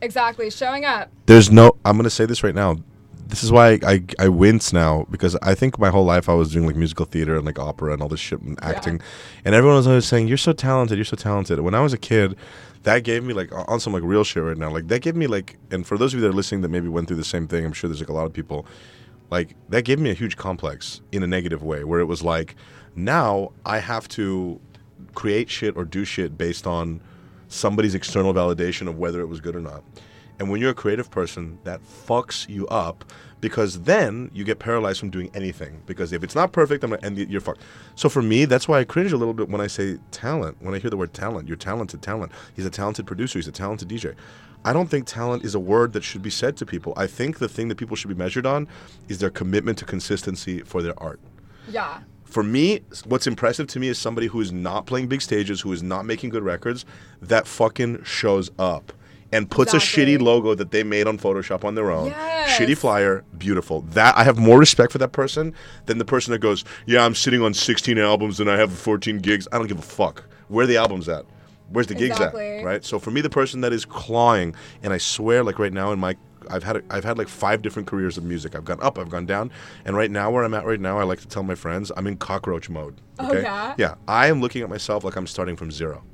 [0.00, 1.10] Exactly, showing up.
[1.26, 1.76] There's no.
[1.84, 2.76] I'm gonna say this right now.
[3.28, 6.50] This is why I, I wince now because I think my whole life I was
[6.50, 9.02] doing like musical theater and like opera and all this shit and acting,
[9.44, 11.60] and everyone was always saying you're so talented, you're so talented.
[11.60, 12.36] When I was a kid,
[12.84, 14.70] that gave me like on some like real shit right now.
[14.70, 16.88] Like that gave me like, and for those of you that are listening that maybe
[16.88, 18.64] went through the same thing, I'm sure there's like a lot of people.
[19.30, 22.56] Like that gave me a huge complex in a negative way, where it was like,
[22.96, 24.58] now I have to
[25.14, 27.02] create shit or do shit based on
[27.48, 29.84] somebody's external validation of whether it was good or not.
[30.38, 33.04] And when you're a creative person, that fucks you up
[33.40, 35.82] because then you get paralyzed from doing anything.
[35.86, 37.62] Because if it's not perfect, I'm gonna, and you're fucked.
[37.94, 40.56] So for me, that's why I cringe a little bit when I say talent.
[40.60, 42.32] When I hear the word talent, you're talented talent.
[42.54, 43.38] He's a talented producer.
[43.38, 44.14] He's a talented DJ.
[44.64, 46.92] I don't think talent is a word that should be said to people.
[46.96, 48.66] I think the thing that people should be measured on
[49.08, 51.20] is their commitment to consistency for their art
[51.68, 52.00] Yeah.
[52.24, 55.72] for me, what's impressive to me is somebody who is not playing big stages, who
[55.72, 56.84] is not making good records,
[57.22, 58.92] that fucking shows up
[59.32, 62.06] and puts a shitty logo that they made on Photoshop on their own.
[62.08, 62.58] Yes.
[62.58, 63.82] Shitty flyer, beautiful.
[63.90, 65.52] That I have more respect for that person
[65.86, 69.18] than the person that goes, "Yeah, I'm sitting on 16 albums and I have 14
[69.18, 69.46] gigs.
[69.52, 70.24] I don't give a fuck.
[70.48, 71.24] Where are the albums at?
[71.70, 72.58] Where's the gigs Exactly.
[72.60, 72.84] at?" Right?
[72.84, 75.98] So for me, the person that is clawing, and I swear, like right now in
[75.98, 76.16] my
[76.50, 78.54] I've had I've had like five different careers of music.
[78.54, 79.50] I've gone up, I've gone down,
[79.84, 82.06] and right now where I'm at right now, I like to tell my friends I'm
[82.06, 83.02] in cockroach mode.
[83.18, 83.42] Oh, Okay?
[83.42, 83.74] yeah?
[83.76, 86.04] Yeah, I am looking at myself like I'm starting from zero,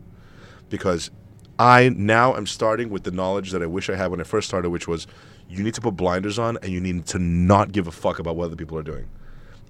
[0.71, 1.11] because
[1.59, 4.49] I now am starting with the knowledge that I wish I had when I first
[4.49, 5.07] started, which was
[5.49, 8.37] you need to put blinders on and you need to not give a fuck about
[8.37, 9.07] what other people are doing.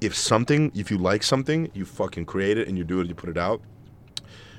[0.01, 3.15] If something, if you like something, you fucking create it and you do it, you
[3.15, 3.61] put it out.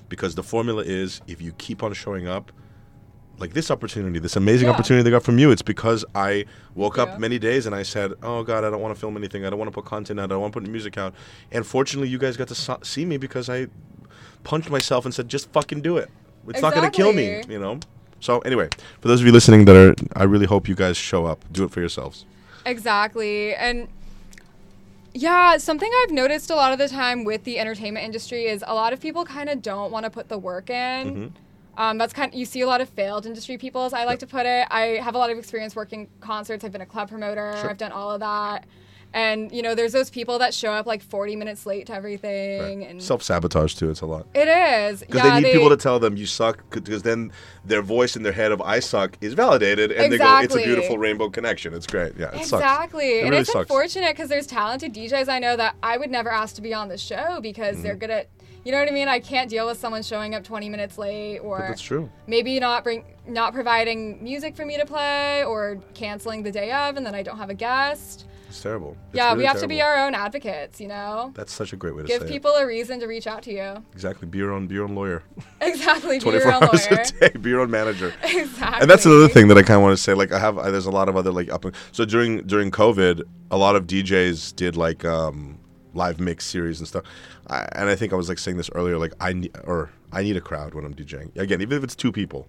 [0.07, 2.52] Because the formula is if you keep on showing up,
[3.38, 4.73] like this opportunity, this amazing Yeah.
[4.76, 7.03] opportunity they got from you, it's because I woke Yeah.
[7.03, 9.45] up many days and I said, "Oh God, I don't want to film anything.
[9.45, 10.26] I don't want to put content out.
[10.26, 11.14] I don't want to put music out."
[11.52, 13.68] And fortunately, you guys got to so- see me because I
[14.43, 16.10] punched myself and said, "Just fucking do it.
[16.47, 17.80] It's not going to kill me," you know.
[18.19, 18.69] So anyway,
[19.01, 21.43] for those of you listening that are, I really hope you guys show up.
[21.51, 22.26] Do it for yourselves.
[22.65, 23.53] Exactly.
[23.55, 23.88] And
[25.13, 28.73] yeah, something I've noticed a lot of the time with the entertainment industry is a
[28.73, 30.76] lot of people kind of don't want to put the work in.
[30.76, 31.27] Mm-hmm.
[31.77, 32.34] Um, that's kind.
[32.34, 34.67] you see a lot of failed industry people, as I like to put it.
[34.72, 36.63] I have a lot of experience working concerts.
[36.63, 37.53] I've been a club promoter.
[37.59, 37.69] Sure.
[37.69, 38.65] I've done all of that.
[39.16, 42.84] And you know, there's those people that show up like 40 minutes late to everything,
[42.86, 43.90] and Self sabotage too.
[43.90, 44.28] It's a lot.
[44.34, 45.00] it is.
[45.00, 47.32] Because yeah, they need people to tell them you suck, because then
[47.64, 50.58] their voice in their head of "I suck" is validated, and they go, "It's a
[50.62, 52.12] beautiful rainbow connection." It's great.
[52.20, 52.62] Yeah, it sucks.
[52.62, 53.20] Exactly.
[53.20, 53.70] It and really it's sucks.
[53.70, 56.90] unfortunate because there's talented DJs I know that I would never ask to be on
[56.90, 58.00] the show because they're Mm-hmm.
[58.00, 58.28] good at,
[58.66, 59.08] You know what I mean?
[59.08, 62.10] I can't deal with someone showing up 20 minutes late or But that's true.
[62.28, 66.98] maybe not bring not providing music for me to play or canceling the day of
[66.98, 68.26] and then I don't have a guest.
[68.56, 68.95] It's terrible.
[69.10, 71.34] It's yeah, really we have to be our own advocates, you know?
[71.36, 73.84] That's such a great way to Give people a reason to reach out to you.
[73.91, 74.30] Exactly.
[74.30, 74.65] Be your own.
[74.65, 75.23] Be your own lawyer.
[75.61, 76.19] Exactly.
[76.19, 77.02] Be 24 your own hours lawyer.
[77.02, 77.38] a day.
[77.38, 78.14] Be your own manager.
[78.23, 78.82] Exactly.
[78.82, 80.14] And that's another thing that I kind of want to say.
[80.14, 81.65] Like I have, I, there's a lot of other like up.
[81.65, 85.60] And, So during during COVID, a lot of DJs did like um,
[85.94, 87.03] live mix series and stuff.
[87.48, 88.98] I, and I think I was like saying this earlier.
[88.98, 91.36] Like I need or I need a crowd when I'm DJing.
[91.38, 92.48] Again, even if it's two people,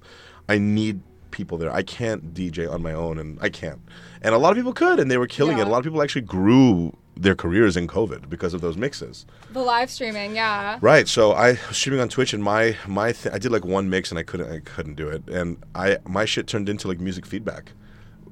[0.48, 1.00] I need
[1.30, 1.72] people there.
[1.72, 3.80] I can't DJ on my own, and I can't.
[4.22, 5.66] And a lot of people could, and they were killing it.
[5.66, 9.24] A lot of people actually grew their careers in COVID because of those mixes.
[9.52, 10.78] The live streaming, yeah.
[10.82, 11.08] Right.
[11.08, 14.10] So I was streaming on Twitch, and my my th- I did like one mix,
[14.10, 17.26] and I couldn't I couldn't do it, and I my shit turned into like music
[17.26, 17.72] feedback.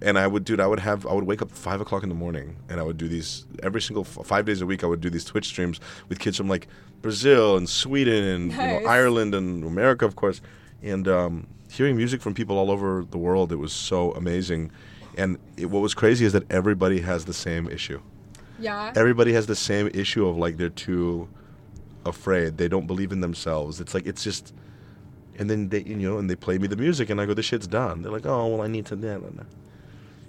[0.03, 2.15] And I would, dude, I would have, I would wake up five o'clock in the
[2.15, 4.85] morning, and I would do these every single f- five days a week.
[4.85, 5.81] I would do these Twitch streams
[6.11, 6.67] with kids from like
[7.01, 10.43] Brazil and Sweden and you know, Ireland and America, of course.
[10.83, 11.47] And um,
[11.77, 14.71] hearing music from people all over the world, it was so amazing.
[15.17, 18.01] And it, what was crazy is that everybody has the same issue
[18.59, 18.93] Yeah.
[18.97, 21.29] everybody has the same issue of like they're too
[22.05, 22.59] afraid.
[22.59, 23.81] They don't believe in themselves.
[23.81, 24.53] It's like it's just,
[25.39, 27.47] and then they you know and they play me the music and I go, this
[27.47, 28.03] shit's done.
[28.03, 29.43] They're like, oh well, I need to, nah, nah, nah."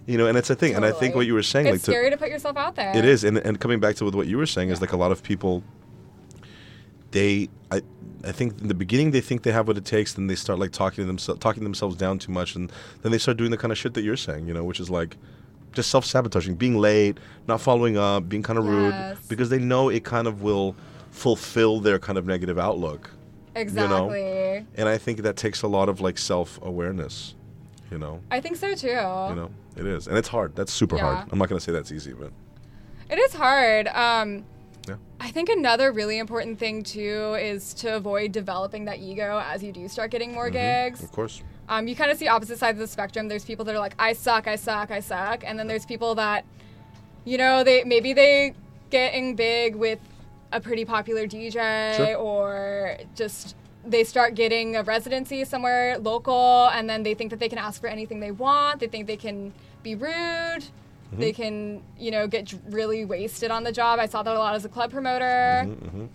[0.07, 0.75] you know, and it's a thing.
[0.75, 2.75] And I think what you were saying, it's like, to- scary to put yourself out
[2.75, 2.95] there.
[2.95, 5.11] it is, and and coming back to what you were saying is like a lot
[5.11, 5.63] of people.
[7.11, 7.81] They, I,
[8.25, 10.59] I think in the beginning they think they have what it takes, then they start
[10.59, 12.71] like talking to themselves, talking themselves down too much, and
[13.01, 14.89] then they start doing the kind of shit that you're saying, you know, which is
[14.89, 15.15] like,
[15.73, 19.89] just self sabotaging, being late, not following up, being kind of rude, because they know
[19.89, 20.75] it kind of will
[21.11, 23.11] fulfill their kind of negative outlook.
[23.55, 24.19] Exactly.
[24.19, 24.25] You
[24.59, 24.65] know?
[24.75, 27.35] And I think that takes a lot of like self awareness,
[27.91, 28.21] you know.
[28.31, 28.87] I think so too.
[28.87, 30.55] You know, it is, and it's hard.
[30.55, 31.03] That's super Yeah.
[31.15, 31.27] hard.
[31.31, 32.31] I'm not gonna say that's easy, but
[33.09, 33.87] It is hard.
[33.89, 34.43] Um.
[35.19, 39.71] I think another really important thing too is to avoid developing that ego as you
[39.71, 41.03] do start getting more gigs.
[41.03, 41.41] of course.
[41.67, 43.27] Um, you kind of see opposite sides of the spectrum.
[43.27, 46.15] There's people that are like, I suck, I suck, I suck, and then there's people
[46.15, 46.45] that,
[47.23, 48.53] you know, they maybe they
[48.91, 49.99] getting big with
[50.51, 52.15] a pretty popular DJ Sure.
[52.17, 57.49] or just they start getting a residency somewhere local, and then they think that they
[57.49, 58.79] can ask for anything they want.
[58.79, 60.65] They think they can be rude.
[61.13, 61.35] They Mhm.
[61.35, 63.99] can, you know, get really wasted on the job.
[63.99, 65.65] I saw that a lot as a club promoter.
[65.67, 66.07] Mhm.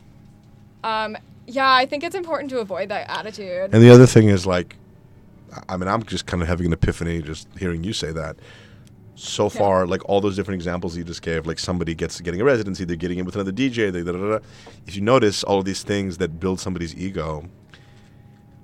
[0.85, 3.71] Um, yeah, I think it's important to avoid that attitude.
[3.73, 4.77] And the other thing is like,
[5.69, 8.37] I mean, I'm just kind of having an epiphany just hearing you say that.
[9.17, 12.45] So far, like all those different examples you just gave, like somebody gets getting a
[12.45, 14.45] residency, they're getting in with another DJ, they da, da, da, da.
[14.87, 17.45] If you notice all of these things that build somebody's ego,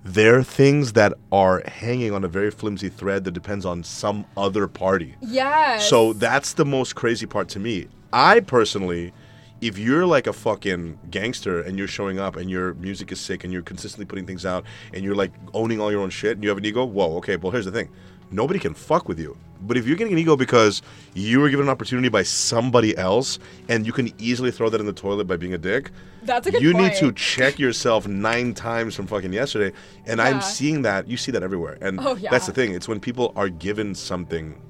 [0.06, 4.68] they're things that are hanging on a very flimsy thread that depends on some other
[4.68, 5.16] party.
[5.20, 5.78] Yeah.
[5.78, 7.88] So that's the most crazy part to me.
[8.12, 9.12] I personally,
[9.60, 13.42] if you're like a fucking gangster and you're showing up and your music is sick
[13.42, 14.64] and you're consistently putting things out
[14.94, 17.36] and you're like owning all your own shit and you have an ego, whoa, okay,
[17.36, 17.88] well, here's the thing.
[18.30, 19.36] Nobody can fuck with you.
[19.62, 20.82] But if you're getting an ego because
[21.14, 23.38] you were given an opportunity by somebody else
[23.68, 25.90] and you can easily throw that in the toilet by being a dick,
[26.24, 26.84] That's a good you point.
[26.92, 29.74] need to check yourself nine times from fucking yesterday.
[30.06, 30.24] And Yeah.
[30.26, 31.08] I'm seeing that.
[31.08, 31.78] You see that everywhere.
[31.80, 32.30] And Oh, yeah.
[32.30, 32.74] that's the thing.
[32.74, 34.60] It's when people are given something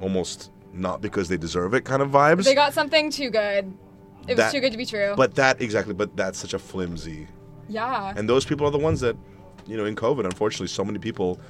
[0.00, 2.44] almost not because they deserve it kind of vibes.
[2.44, 3.72] They got something too good.
[4.28, 5.14] It was too good to be true.
[5.16, 5.94] But that, exactly.
[5.94, 7.26] But that's such a flimsy.
[7.68, 8.12] yeah.
[8.16, 9.16] And those people are the ones that,
[9.66, 11.40] you know, in COVID, unfortunately, so many people,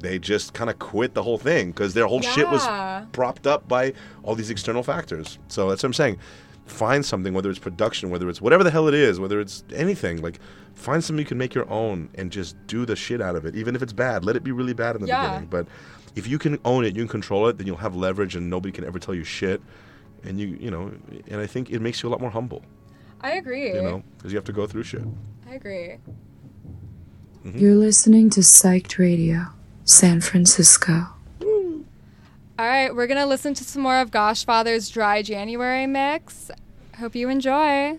[0.00, 2.64] they just kind of quit the whole thing because their whole shit was
[3.12, 3.92] propped up by
[4.22, 5.38] all these external factors.
[5.48, 6.18] So that's what I'm saying.
[6.66, 10.20] Find something, whether it's production, whether it's whatever the hell it is, whether it's anything,
[10.20, 10.38] like
[10.74, 13.56] find something you can make your own and just do the shit out of it.
[13.56, 15.26] Even if it's bad, let it be really bad in the Yeah.
[15.28, 15.48] beginning.
[15.48, 15.66] But
[16.14, 18.70] if you can own it, you can control it, then you'll have leverage and nobody
[18.70, 19.62] can ever tell you shit.
[20.24, 20.92] And you, you know,
[21.28, 22.62] and I think it makes you a lot more humble,
[23.22, 23.68] I agree.
[23.72, 25.02] you know, because you have to go through shit.
[25.48, 25.96] I agree.
[27.46, 27.58] Mm-hmm.
[27.58, 29.46] You're listening to Psyched Radio,
[29.88, 31.06] San Francisco.
[31.40, 36.50] All right, we're going to listen to some more of Goshfather's Dry January mix.
[36.98, 37.98] Hope you enjoy.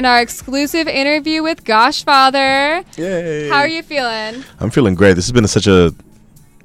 [0.00, 2.86] And our exclusive interview with Goshfather.
[2.96, 3.50] Yay.
[3.50, 4.42] How are you feeling?
[4.58, 5.12] I'm feeling great.
[5.12, 5.94] This has been such a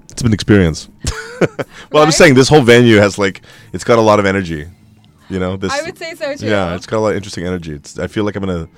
[0.10, 0.88] it's been an experience.
[1.92, 3.42] well, I'm saying this whole venue has like
[3.74, 4.70] it's got a lot of energy.
[5.30, 6.46] You know, this I would say so, too.
[6.46, 7.74] Yeah, it's got a lot of interesting energy.
[7.74, 8.70] It's I feel like I'm in a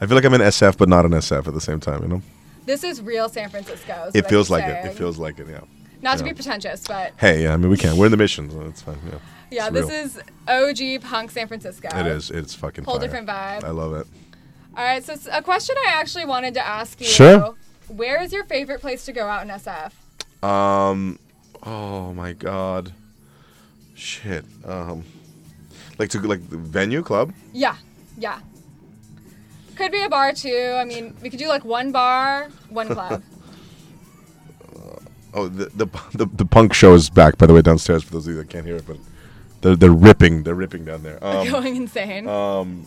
[0.00, 2.08] I feel like I'm in SF but not an SF at the same time, you
[2.08, 2.22] know?
[2.66, 4.06] This is real San Francisco.
[4.08, 4.86] is It feels like it.
[4.86, 5.60] It feels like it, yeah.
[6.02, 7.96] Not to be pretentious, but Hey, yeah, I mean we can.
[7.96, 8.98] We're in the mission, so it's fine.
[9.06, 9.20] Yeah.
[9.50, 10.70] Yeah, It's this real.
[10.70, 11.88] is OG punk San Francisco.
[11.92, 12.30] It is.
[12.30, 13.06] It's fucking Whole fire.
[13.06, 13.64] different vibe.
[13.64, 14.06] I love it.
[14.76, 17.06] All right, so a question I actually wanted to ask you.
[17.06, 17.54] Sure.
[17.88, 19.92] Where is your favorite place to go out in SF?
[20.48, 21.18] Um,
[21.64, 22.92] oh my god,
[23.94, 24.44] shit.
[24.64, 25.04] Um,
[25.98, 27.32] Like to like the venue club.
[27.52, 27.76] Yeah,
[28.16, 28.38] yeah.
[29.76, 30.76] Could be a bar too.
[30.78, 33.22] I mean, we could do like one bar, one club.
[35.32, 38.26] Oh, the, the the the punk show is back by the way downstairs for those
[38.26, 38.96] of you that can't hear it, but
[39.60, 41.18] they're they're ripping they're ripping down there.
[41.24, 42.28] Um, Going insane.
[42.28, 42.86] Um,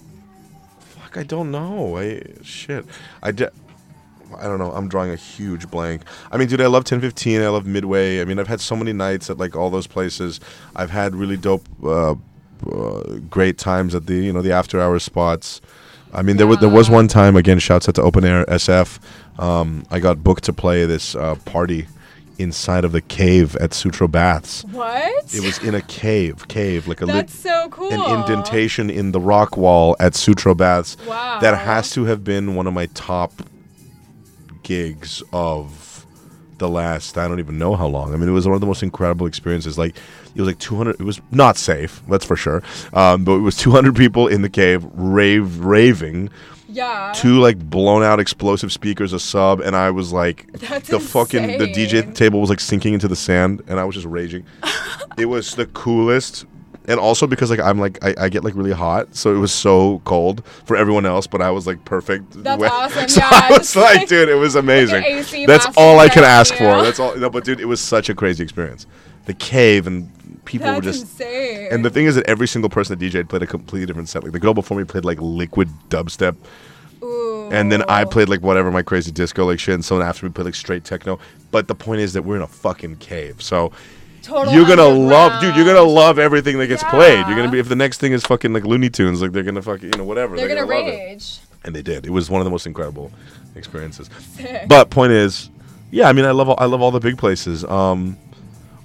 [0.79, 1.97] fuck, I don't know.
[1.97, 2.85] I shit.
[3.21, 3.51] I de-
[4.37, 4.71] I don't know.
[4.71, 6.01] I'm drawing a huge blank.
[6.31, 7.41] I mean, dude, I love 1015.
[7.41, 8.19] I love Midway.
[8.19, 10.39] I mean, I've had so many nights at like all those places.
[10.75, 12.15] I've had really dope, uh,
[12.71, 15.61] uh, great times at the you know the after hours spots.
[16.13, 17.59] I mean, there was there was one time again.
[17.59, 18.99] Shouts out to Open Air SF.
[19.39, 21.87] Um, I got booked to play this uh, party
[22.43, 24.63] inside of the cave at Sutro Baths.
[24.65, 25.33] What?
[25.33, 27.91] It was in a cave, cave like a That's so cool.
[27.91, 30.97] an indentation in the rock wall at Sutro Baths.
[31.07, 31.39] Wow.
[31.39, 33.31] That has to have been one of my top
[34.61, 36.05] gigs of
[36.59, 38.13] the last I don't even know how long.
[38.13, 39.77] I mean, it was one of the most incredible experiences.
[39.77, 39.95] Like
[40.35, 40.99] it was like 200.
[40.99, 42.61] It was not safe, that's for sure.
[42.93, 46.29] Um, but it was 200 people in the cave, rave, raving.
[46.73, 47.13] Yeah.
[47.15, 51.59] Two like blown out explosive speakers, a sub, and I was like, That's the fucking
[51.59, 54.45] the DJ table was like sinking into the sand, and I was just raging.
[55.17, 56.45] it was the coolest,
[56.85, 59.51] and also because like I'm like I, I get like really hot, so it was
[59.53, 62.31] so cold for everyone else, but I was like perfect.
[62.43, 62.71] That's wet.
[62.71, 65.03] awesome, So yeah, I was like, like, dude, it was amazing.
[65.03, 66.57] AC That's all I can ask you.
[66.59, 66.81] for.
[66.81, 67.15] That's all.
[67.15, 68.87] No, but dude, it was such a crazy experience.
[69.25, 70.11] The cave and
[70.45, 71.69] people were just insane.
[71.71, 74.23] and the thing is that every single person that DJ'd played a completely different set.
[74.23, 76.35] Like the girl before me played like liquid dubstep.
[77.51, 80.31] And then I played like whatever my crazy disco like shit, and someone after me
[80.31, 81.19] played like straight techno.
[81.51, 83.71] But the point is that we're in a fucking cave, so
[84.23, 85.53] Total you're gonna love, dude.
[85.55, 87.27] You're gonna love everything that gets played.
[87.27, 89.61] You're gonna be if the next thing is fucking like Looney Tunes, like they're gonna
[89.61, 90.37] fucking you know whatever.
[90.37, 90.91] They're, gonna, love it.
[90.91, 91.39] rage.
[91.65, 92.05] and they did.
[92.05, 93.11] It was one of the most incredible
[93.55, 94.09] experiences.
[94.19, 94.69] Sick.
[94.69, 95.49] But point is,
[95.91, 97.65] yeah, I mean, I love all, I love all the big places.
[97.65, 98.17] Um,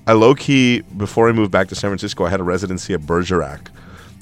[0.08, 3.00] I low key before I moved back to San Francisco, I had a residency at
[3.02, 3.68] Bergerac.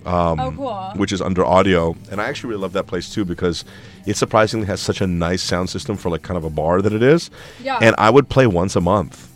[0.04, 0.92] Um, Oh, cool.
[0.96, 3.64] Which is under audio, and I actually really love that place too because
[4.04, 6.92] it surprisingly has such a nice sound system for like kind of a bar that
[6.92, 7.30] it is.
[7.62, 7.78] Yeah.
[7.80, 9.28] And I would play once a month,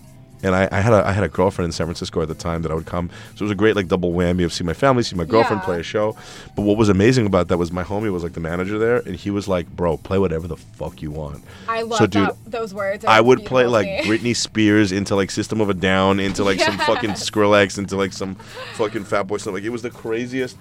[0.42, 2.62] and I, I had a I had a girlfriend in San Francisco at the time
[2.62, 4.72] that I would come, so it was a great like double whammy of see my
[4.72, 5.66] family, see my girlfriend, Yeah.
[5.66, 6.16] play a show.
[6.56, 9.14] But what was amazing about that was my homie was like the manager there, and
[9.16, 12.36] he was like, "Bro, play whatever the fuck you want." I love So, dude, that,
[12.46, 13.04] those words.
[13.04, 14.30] I would play like beautiful to me.
[14.32, 18.12] Britney Spears into like System of a Down, into like some fucking Skrillex, into like
[18.12, 18.34] some
[18.74, 19.54] fucking Fat Boy stuff.
[19.54, 20.56] Like it was the craziest.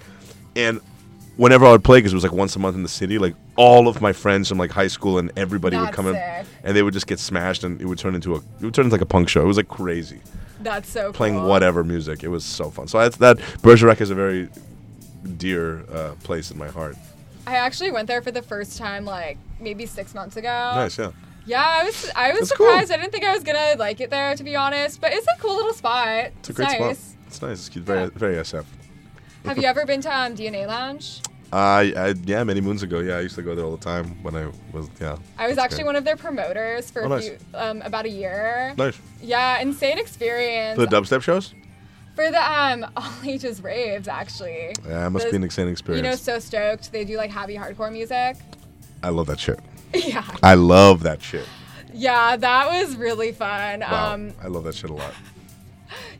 [0.55, 0.81] And
[1.39, 3.33] whenever I would play, because it was like once a month in the city, like
[3.55, 6.45] all of my friends from like high school and everybody would That's come in, sick.
[6.63, 8.85] and they would just get smashed, and it would turn into a it would turn
[8.85, 9.41] into like a punk show.
[9.41, 10.19] It was like crazy
[10.61, 11.47] That's so playing cool.
[11.47, 12.23] whatever music.
[12.23, 12.87] It was so fun.
[12.87, 13.39] So that's that.
[13.61, 14.49] Bergerac is a very
[15.37, 16.97] dear uh, place in my heart.
[17.47, 20.49] I actually went there for the first time like maybe six months ago.
[20.75, 21.11] nice, yeah.
[21.45, 22.67] Yeah, I was I was That's cool.
[22.67, 22.91] surprised.
[22.91, 25.39] I didn't think I was gonna like it there to be honest, but it's a
[25.41, 26.31] cool little spot.
[26.39, 26.97] It's a great nice.
[26.99, 27.15] spot.
[27.27, 27.59] It's nice.
[27.59, 27.85] It's cute.
[27.85, 28.65] Very very SF.
[29.45, 31.21] Have you ever been to um, DNA Lounge?
[31.51, 32.99] Uh, I, yeah, many moons ago.
[32.99, 35.17] Yeah, I used to go there all the time when I was yeah.
[35.37, 35.85] I was actually great.
[35.87, 37.27] one of their promoters for Oh, a nice.
[37.29, 38.73] few, um, about a year.
[38.77, 38.97] Nice.
[39.21, 40.79] Yeah, insane experience.
[40.79, 41.55] For the dubstep shows?
[42.15, 44.73] For the um all ages raves actually.
[44.87, 46.05] Yeah, it must Those- be an insane experience.
[46.05, 46.91] You know, so stoked.
[46.91, 48.37] They do like heavy hardcore music.
[49.01, 49.59] I love that shit.
[49.93, 50.23] yeah.
[50.43, 51.47] I love that shit.
[51.93, 53.79] Yeah, that was really fun.
[53.79, 54.13] Wow.
[54.13, 55.13] Um I love that shit a lot.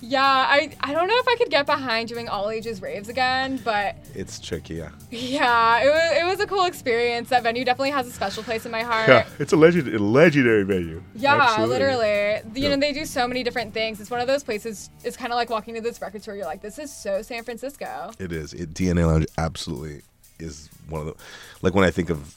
[0.01, 3.59] Yeah, I I don't know if I could get behind doing all ages raves again,
[3.63, 4.89] but It's tricky, yeah.
[5.11, 7.29] yeah, it was it was a cool experience.
[7.29, 9.09] That venue definitely has a special place in my heart.
[9.09, 11.03] Yeah, it's a legend, a legendary venue.
[11.15, 11.77] Yeah, Absolutely.
[11.79, 12.41] literally.
[12.55, 12.75] You Yeah.
[12.75, 13.99] know, they do so many different things.
[13.99, 14.89] It's one of those places.
[15.03, 16.35] It's kind of like walking to this record store.
[16.35, 18.11] You're like, this is so San Francisco.
[18.19, 18.53] It is.
[18.53, 20.01] It, DNA Lounge absolutely
[20.39, 21.13] is one of the.
[21.61, 22.35] Like when I think of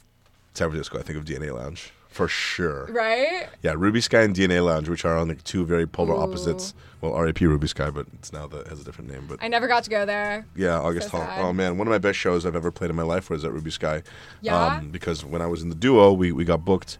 [0.54, 2.86] San Francisco, I think of DNA Lounge for sure.
[2.90, 3.48] Right?
[3.62, 6.18] Yeah, Ruby Skye and DNA Lounge, which are on like two very polar Ooh.
[6.18, 6.74] opposites.
[7.00, 9.26] Well, RAP Ruby Skye, but it's now the has a different name.
[9.28, 10.46] But I never got to go there.
[10.54, 11.48] Yeah, August So Hall.
[11.48, 13.52] Oh man, one of my best shows I've ever played in my life was at
[13.52, 13.96] Ruby Skye.
[13.96, 14.02] Um,
[14.42, 14.80] Yeah?
[14.90, 16.98] because when I was in the duo, we, we got booked,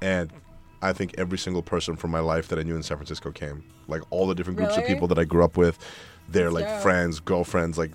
[0.00, 0.30] and
[0.80, 3.62] I think every single person from my life that I knew in San Francisco came.
[3.88, 5.78] Like all the different groups of people that I grew up with,
[6.28, 6.82] their That's like dope.
[6.82, 7.76] friends, girlfriends.
[7.78, 7.90] Like,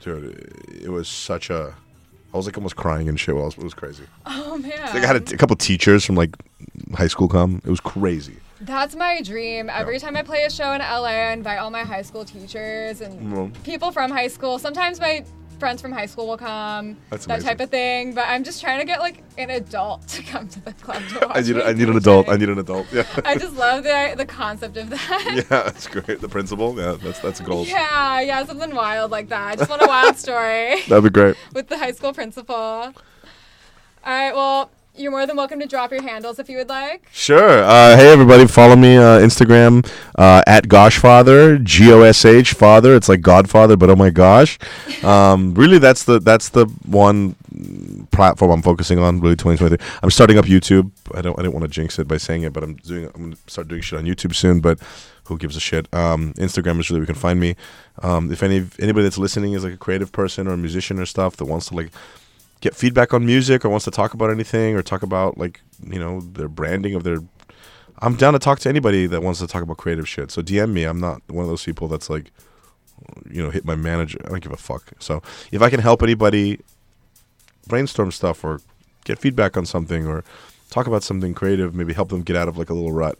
[0.00, 1.74] dude, it was such a.
[2.32, 3.34] I was like almost crying and shit.
[3.34, 4.04] While I was, it was crazy.
[4.26, 4.70] Oh man.
[4.94, 6.30] Like I had a, couple teachers from like
[6.94, 7.62] high school come.
[7.64, 8.36] It was crazy.
[8.60, 9.70] That's my dream.
[9.70, 13.00] Every time I play a show in LA, I invite all my high school teachers
[13.00, 13.62] and Mm.
[13.62, 14.58] people from high school.
[14.58, 15.24] Sometimes my
[15.58, 16.96] friends from high school will come.
[17.10, 17.48] That's that amazing.
[17.48, 18.14] type of thing.
[18.14, 21.26] But I'm just trying to get like an adult to come to the club to
[21.26, 22.28] watch I need I need an adult.
[22.28, 22.86] I need an adult.
[22.92, 23.04] Yeah.
[23.24, 25.32] I just love the the concept of that.
[25.34, 26.20] yeah, that's great.
[26.20, 26.76] The principal.
[26.78, 27.64] Yeah, that's that's a goal.
[27.64, 29.48] Yeah, yeah, something wild like that.
[29.48, 30.82] I just want a wild story.
[30.88, 31.36] That'd be great.
[31.52, 32.56] With the high school principal.
[32.56, 32.94] All
[34.04, 37.08] right, well, you're more than welcome to drop your handles if you would like.
[37.12, 37.62] Sure.
[37.62, 42.94] Uh, hey, everybody, follow me uh, Instagram uh, at Goshfather, G O S H Father.
[42.94, 44.58] It's like Godfather, but oh my gosh.
[45.04, 47.36] Um, really, that's the that's the one
[48.10, 49.20] platform I'm focusing on.
[49.20, 49.78] Really, 2023.
[50.02, 50.90] I'm starting up YouTube.
[51.14, 53.22] I don't I didn't want to jinx it by saying it, but I'm doing I'm
[53.22, 54.60] gonna start doing shit on YouTube soon.
[54.60, 54.80] But
[55.24, 55.92] who gives a shit?
[55.94, 57.54] Um, Instagram is really where you can find me.
[58.02, 61.06] Um, if any anybody that's listening is like a creative person or a musician or
[61.06, 61.90] stuff that wants to like
[62.60, 65.98] get feedback on music or wants to talk about anything or talk about like you
[65.98, 67.18] know their branding of their
[68.00, 70.30] i'm down to talk to anybody that wants to talk about creative shit.
[70.30, 70.84] So dm me.
[70.84, 72.30] I'm not one of those people that's like
[73.30, 74.18] you know hit my manager.
[74.24, 74.92] I don't give a fuck.
[74.98, 75.22] So
[75.52, 76.60] if i can help anybody
[77.66, 78.60] brainstorm stuff or
[79.04, 80.24] get feedback on something or
[80.70, 83.18] talk about something creative maybe help them get out of like a little rut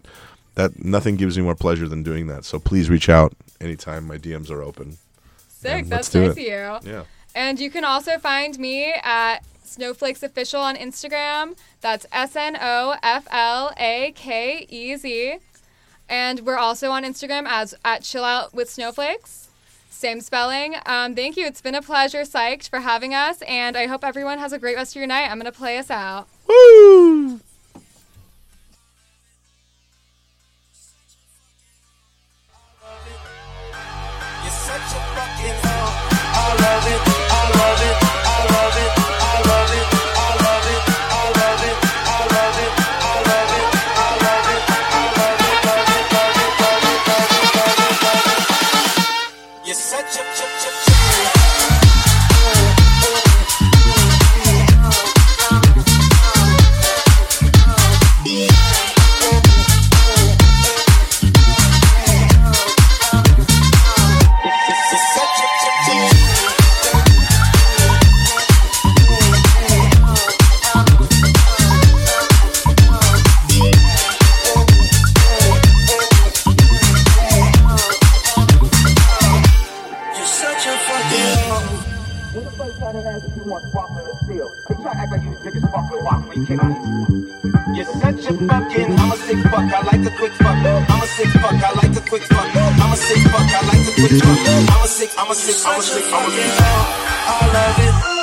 [0.55, 2.45] that nothing gives me more pleasure than doing that.
[2.45, 4.99] So please reach out anytime my dms are open.
[5.49, 5.87] Sick.
[5.87, 6.47] That's nice of you.
[6.85, 7.05] yeah
[7.39, 11.57] And you can also find me at Snoflakes Official on Instagram.
[11.81, 15.39] That's S N O F L A K E Z.
[16.09, 19.47] And we're also on Instagram as at Chill Out with Snoflakes.
[19.89, 20.75] Same spelling.
[20.85, 21.47] Um, thank you.
[21.47, 23.41] It's been a pleasure, Psyched, for having us.
[23.43, 25.31] And I hope everyone has a great rest of your night.
[25.31, 26.27] I'm going to play us out.
[26.49, 27.39] Woo!
[84.99, 86.75] Act like you sparkling water when you came out.
[87.75, 90.59] You're such a fucking, I'm a sick fuck, I like to quick fuck.
[90.59, 92.57] I'm a sick fuck, I like to quick fuck.
[92.57, 94.39] I'm a sick fuck, I like to quick fuck.
[94.75, 96.55] I'm a sick, I'm a sick, I'm a sick, I'm a sick.
[97.31, 98.18] I love it.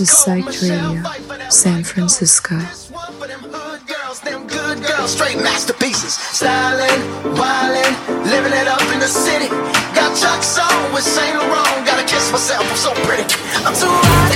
[0.00, 0.96] to Psych Radio,
[1.50, 2.58] San Francisco.
[5.04, 7.00] Straight masterpieces, styling,
[7.36, 7.94] wildin',
[8.24, 9.48] living it up in the city.
[9.92, 11.84] Got chucks on with Saint Laurent.
[11.84, 13.24] Gotta kiss myself, I'm so pretty.
[13.60, 14.32] I'm too hot.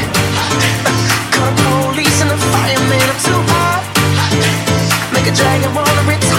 [1.32, 3.08] Call police and the fireman.
[3.08, 5.14] I'm too hot.
[5.14, 6.33] Make a dragon wanna.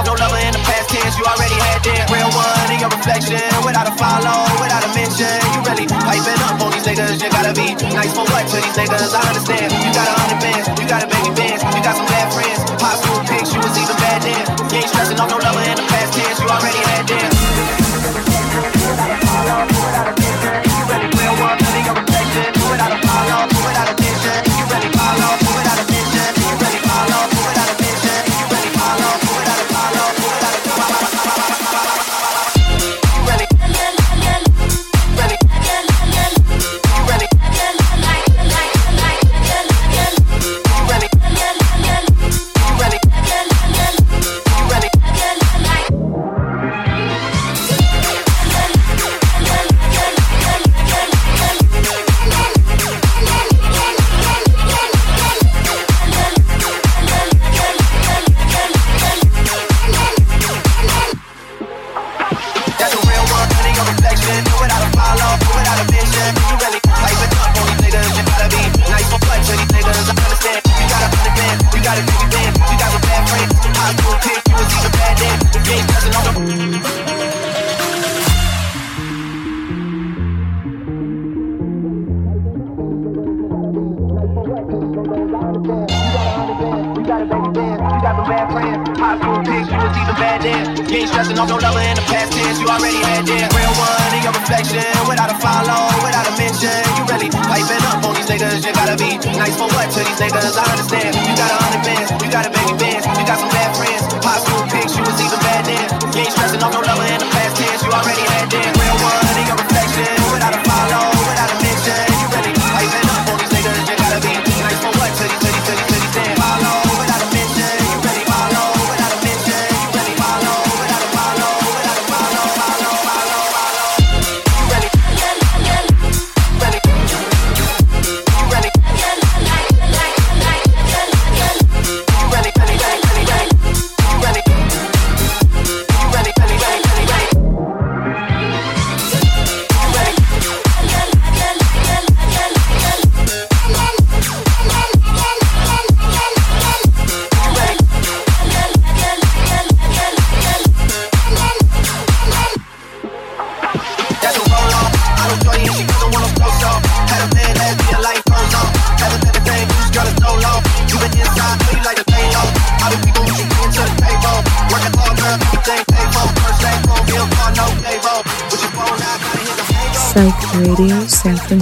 [0.00, 3.44] No lover in the past tense, you already had that real one in your reflection.
[3.62, 7.20] Without a follow, without a mention, you really piping up on these niggas.
[7.20, 9.12] You gotta be nice for what to these niggas?
[9.12, 9.70] I understand.
[9.70, 10.59] You got a hundred bands.